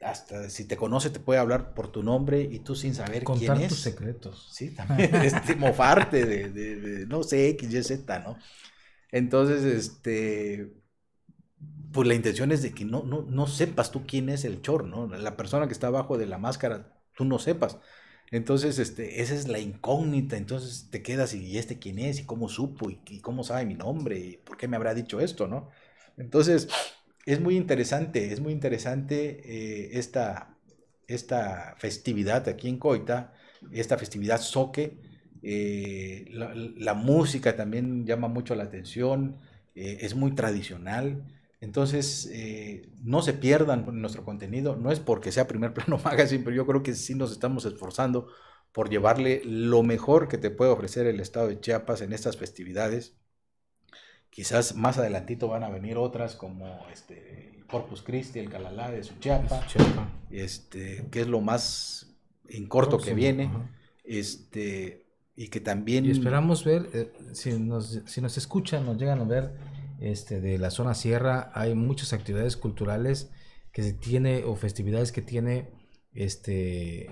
[0.00, 3.52] hasta si te conoce te puede hablar por tu nombre y tú sin saber quién
[3.54, 3.68] es.
[3.68, 4.48] tus secretos.
[4.52, 5.14] Sí, también.
[5.16, 8.36] este, mofarte de, de, no sé, X, Y, Z, ¿no?
[9.10, 10.74] Entonces, este,
[11.92, 14.84] pues la intención es de que no, no, no sepas tú quién es el chor,
[14.84, 15.06] ¿no?
[15.06, 17.78] La persona que está abajo de la máscara, tú no sepas.
[18.30, 20.36] Entonces, este, esa es la incógnita.
[20.36, 22.20] Entonces te quedas y, ¿y este quién es?
[22.20, 22.90] ¿Y cómo supo?
[22.90, 24.18] ¿Y, ¿Y, cómo sabe mi nombre?
[24.18, 25.46] ¿Y por qué me habrá dicho esto?
[25.46, 25.70] ¿No?
[26.16, 26.68] Entonces,
[27.26, 30.56] es muy interesante, es muy interesante eh, esta,
[31.08, 33.34] esta festividad aquí en Coita,
[33.72, 34.98] esta festividad soque.
[35.42, 39.38] Eh, la, música también llama mucho la atención,
[39.74, 41.24] eh, es muy tradicional.
[41.60, 42.30] Entonces,
[43.02, 44.76] no se pierdan nuestro contenido.
[44.76, 48.28] No es porque sea primer plano magazine, pero yo creo que sí nos estamos esforzando
[48.72, 53.16] por llevarle lo mejor que te puede ofrecer el estado de Chiapas en estas festividades.
[54.30, 59.66] Quizás más adelantito van a venir otras como este Corpus Christi, el Calalá de Suchiapa,
[60.30, 62.16] este, que es lo más
[62.48, 63.50] en corto que viene.
[64.04, 66.06] Este, y que también...
[66.06, 69.54] Y esperamos ver, eh, si, nos, si nos escuchan, nos llegan a ver
[70.00, 73.30] este, de la zona sierra, hay muchas actividades culturales
[73.72, 75.68] que se tiene o festividades que tiene
[76.14, 77.10] este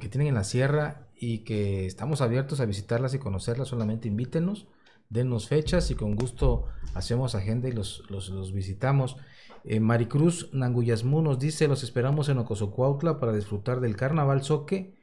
[0.00, 4.66] que tienen en la sierra y que estamos abiertos a visitarlas y conocerlas solamente invítenos
[5.14, 9.16] denos fechas y con gusto hacemos agenda y los, los, visitamos.
[9.62, 14.98] Eh, Maricruz Nanguyasmú nos dice, los esperamos en Ocosocuautla para disfrutar del carnaval soque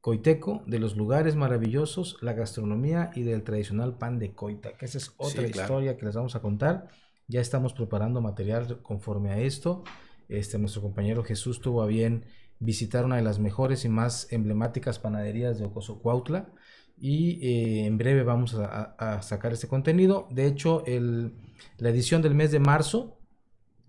[0.00, 4.98] coiteco, de los lugares maravillosos, la gastronomía y del tradicional pan de coita, que esa
[4.98, 6.88] es otra historia que les vamos a contar.
[7.26, 9.82] Ya estamos preparando material conforme a esto.
[10.28, 12.24] Este, nuestro compañero Jesús tuvo a bien
[12.60, 16.52] visitar una de las mejores y más emblemáticas panaderías de Ocosocuautla
[16.98, 20.26] y eh, en breve vamos a, sacar este contenido.
[20.30, 20.82] De hecho,
[21.78, 23.18] la edición del mes de marzo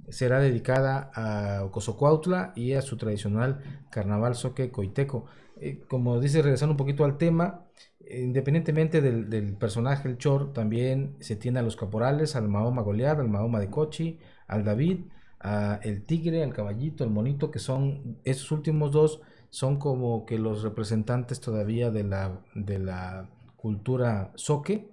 [0.10, 5.26] será dedicada a Ocosocuautla y a su tradicional carnaval soque coiteco.
[5.60, 7.66] Eh, como dice, regresando un poquito al tema,
[8.10, 13.30] independientemente del, personaje, el Chor, también se tiene a los caporales, al Mahoma Goliat, al
[13.30, 15.06] Mahoma de Cochi, al David,
[15.40, 20.38] a el tigre, al caballito, el monito, que son, esos últimos dos son como que
[20.38, 24.90] los representantes todavía de la, de la cultura soque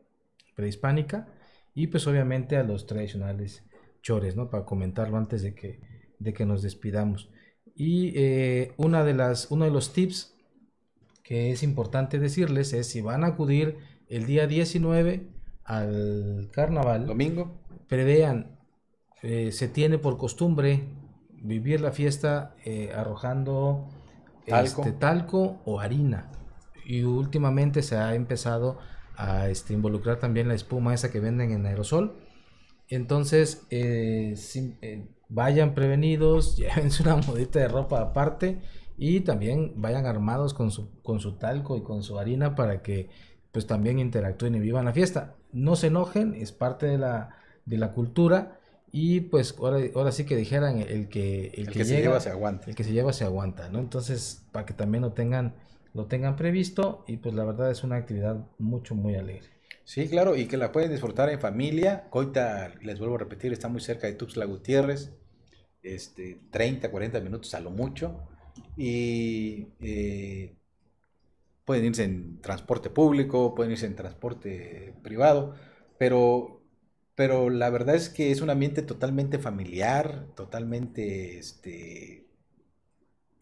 [0.55, 1.29] prehispánica
[1.75, 3.65] y pues obviamente a los tradicionales
[4.03, 4.51] chores, ¿no?
[4.51, 5.81] Para comentarlo antes de que,
[6.19, 7.31] de que nos despidamos.
[7.75, 10.35] Y eh, una de las, uno de los tips
[11.25, 13.79] que es importante decirles es si van a acudir
[14.09, 15.27] el día 19
[15.65, 18.59] al carnaval, domingo, prevean,
[19.23, 20.85] eh, se tiene por costumbre
[21.33, 23.89] vivir la fiesta eh, arrojando
[24.47, 24.83] Talco.
[24.83, 26.31] Este, talco o harina.
[26.85, 28.79] Y últimamente se ha empezado
[29.17, 32.17] a este, involucrar también la espuma esa que venden en aerosol.
[32.89, 34.35] Entonces, eh,
[34.83, 38.61] eh, vayan prevenidos, llévense una modita de ropa aparte
[38.97, 43.09] y también vayan armados con su, con su talco y con su harina para que
[43.51, 45.37] pues también interactúen y vivan la fiesta.
[45.53, 48.59] No se enojen, es parte de la, de la cultura
[48.97, 52.21] y pues ahora, ahora sí que dijeran el que, el el que que se lleva
[52.21, 52.71] se aguanta.
[52.71, 53.81] el que se lleva se aguanta, ¿no?
[53.81, 55.57] Entonces, para que también lo tengan,
[55.95, 59.49] lo tengan previsto y pues la verdad es una actividad mucho, muy alegre.
[59.83, 62.09] Sí, claro, y que la pueden disfrutar en familia.
[62.09, 65.13] Coita, les vuelvo a repetir, está muy cerca de Tuxtla Gutiérrez,
[65.83, 68.29] este, 30, 40 minutos a lo mucho.
[68.77, 70.55] Y eh,
[71.65, 75.57] pueden irse en transporte público, pueden irse en transporte privado,
[75.99, 76.64] pero,
[77.15, 82.27] pero la verdad es que es un ambiente totalmente familiar, totalmente, este,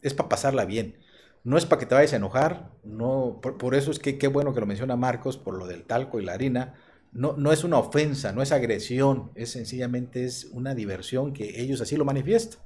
[0.01, 0.97] es para pasarla bien.
[1.43, 4.53] No es para que te vayas a enojar, no, por, eso es que qué bueno
[4.53, 6.75] que lo menciona Marcos por lo del talco y la harina.
[7.11, 11.81] No, no es una ofensa, no es agresión, es sencillamente es una diversión que ellos
[11.81, 12.59] así lo manifiestan.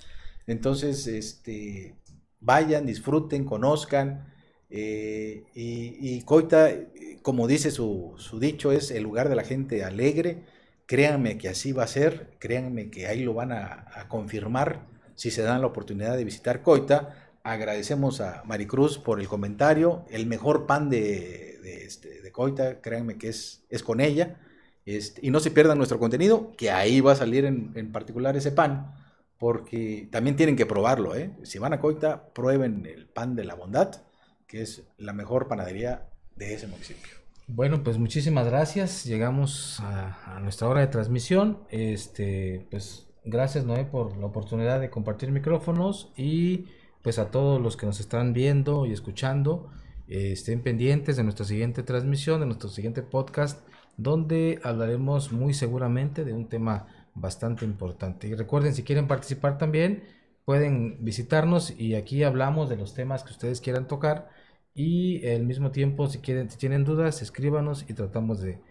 [0.48, 1.96] Entonces, este,
[2.40, 4.34] vayan, disfruten, conozcan.
[4.70, 6.70] eh, y, y Coita,
[7.22, 10.44] como dice su, su dicho, es el lugar de la gente alegre.
[10.88, 15.42] Créanme que así va a ser, créanme que ahí lo van a, confirmar si se
[15.42, 17.30] dan la oportunidad de visitar Coita.
[17.44, 20.06] Agradecemos a Maricruz por el comentario.
[20.10, 24.40] El mejor pan de, este, Coita, créanme que es, es con ella.
[24.86, 28.38] Este, y no se pierdan nuestro contenido, que ahí va a salir en, en particular
[28.38, 28.94] ese pan,
[29.38, 31.16] porque también tienen que probarlo.
[31.18, 31.32] ¿eh?
[31.44, 34.04] Si van a Coita, prueben el pan de la bondad,
[34.48, 36.08] que es la mejor panadería
[36.38, 37.17] de ese municipio.
[37.48, 39.06] Bueno, pues muchísimas gracias.
[39.06, 41.60] Llegamos a, nuestra hora de transmisión.
[41.70, 46.66] Este, pues gracias Noé por la oportunidad de compartir micrófonos y
[47.02, 49.72] pues a todos los que nos están viendo y escuchando,
[50.10, 56.26] eh, estén pendientes de nuestra siguiente transmisión, de nuestro siguiente podcast, donde hablaremos muy seguramente
[56.26, 58.28] de un tema bastante importante.
[58.28, 60.04] Y recuerden, si quieren participar también,
[60.44, 64.30] pueden visitarnos y aquí hablamos de los temas que ustedes quieran tocar
[64.78, 68.62] y al mismo tiempo, si quieren, si tienen dudas, escríbanos y tratamos de,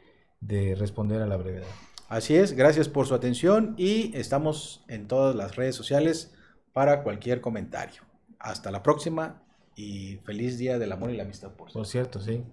[0.40, 1.66] de responder a la brevedad.
[2.08, 6.32] Así es, gracias por su atención y estamos en todas las redes sociales
[6.72, 8.02] para cualquier comentario.
[8.38, 9.42] Hasta la próxima
[9.74, 12.44] y feliz día del amor y la amistad por Por cierto, sí.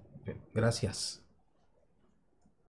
[0.56, 1.22] Gracias.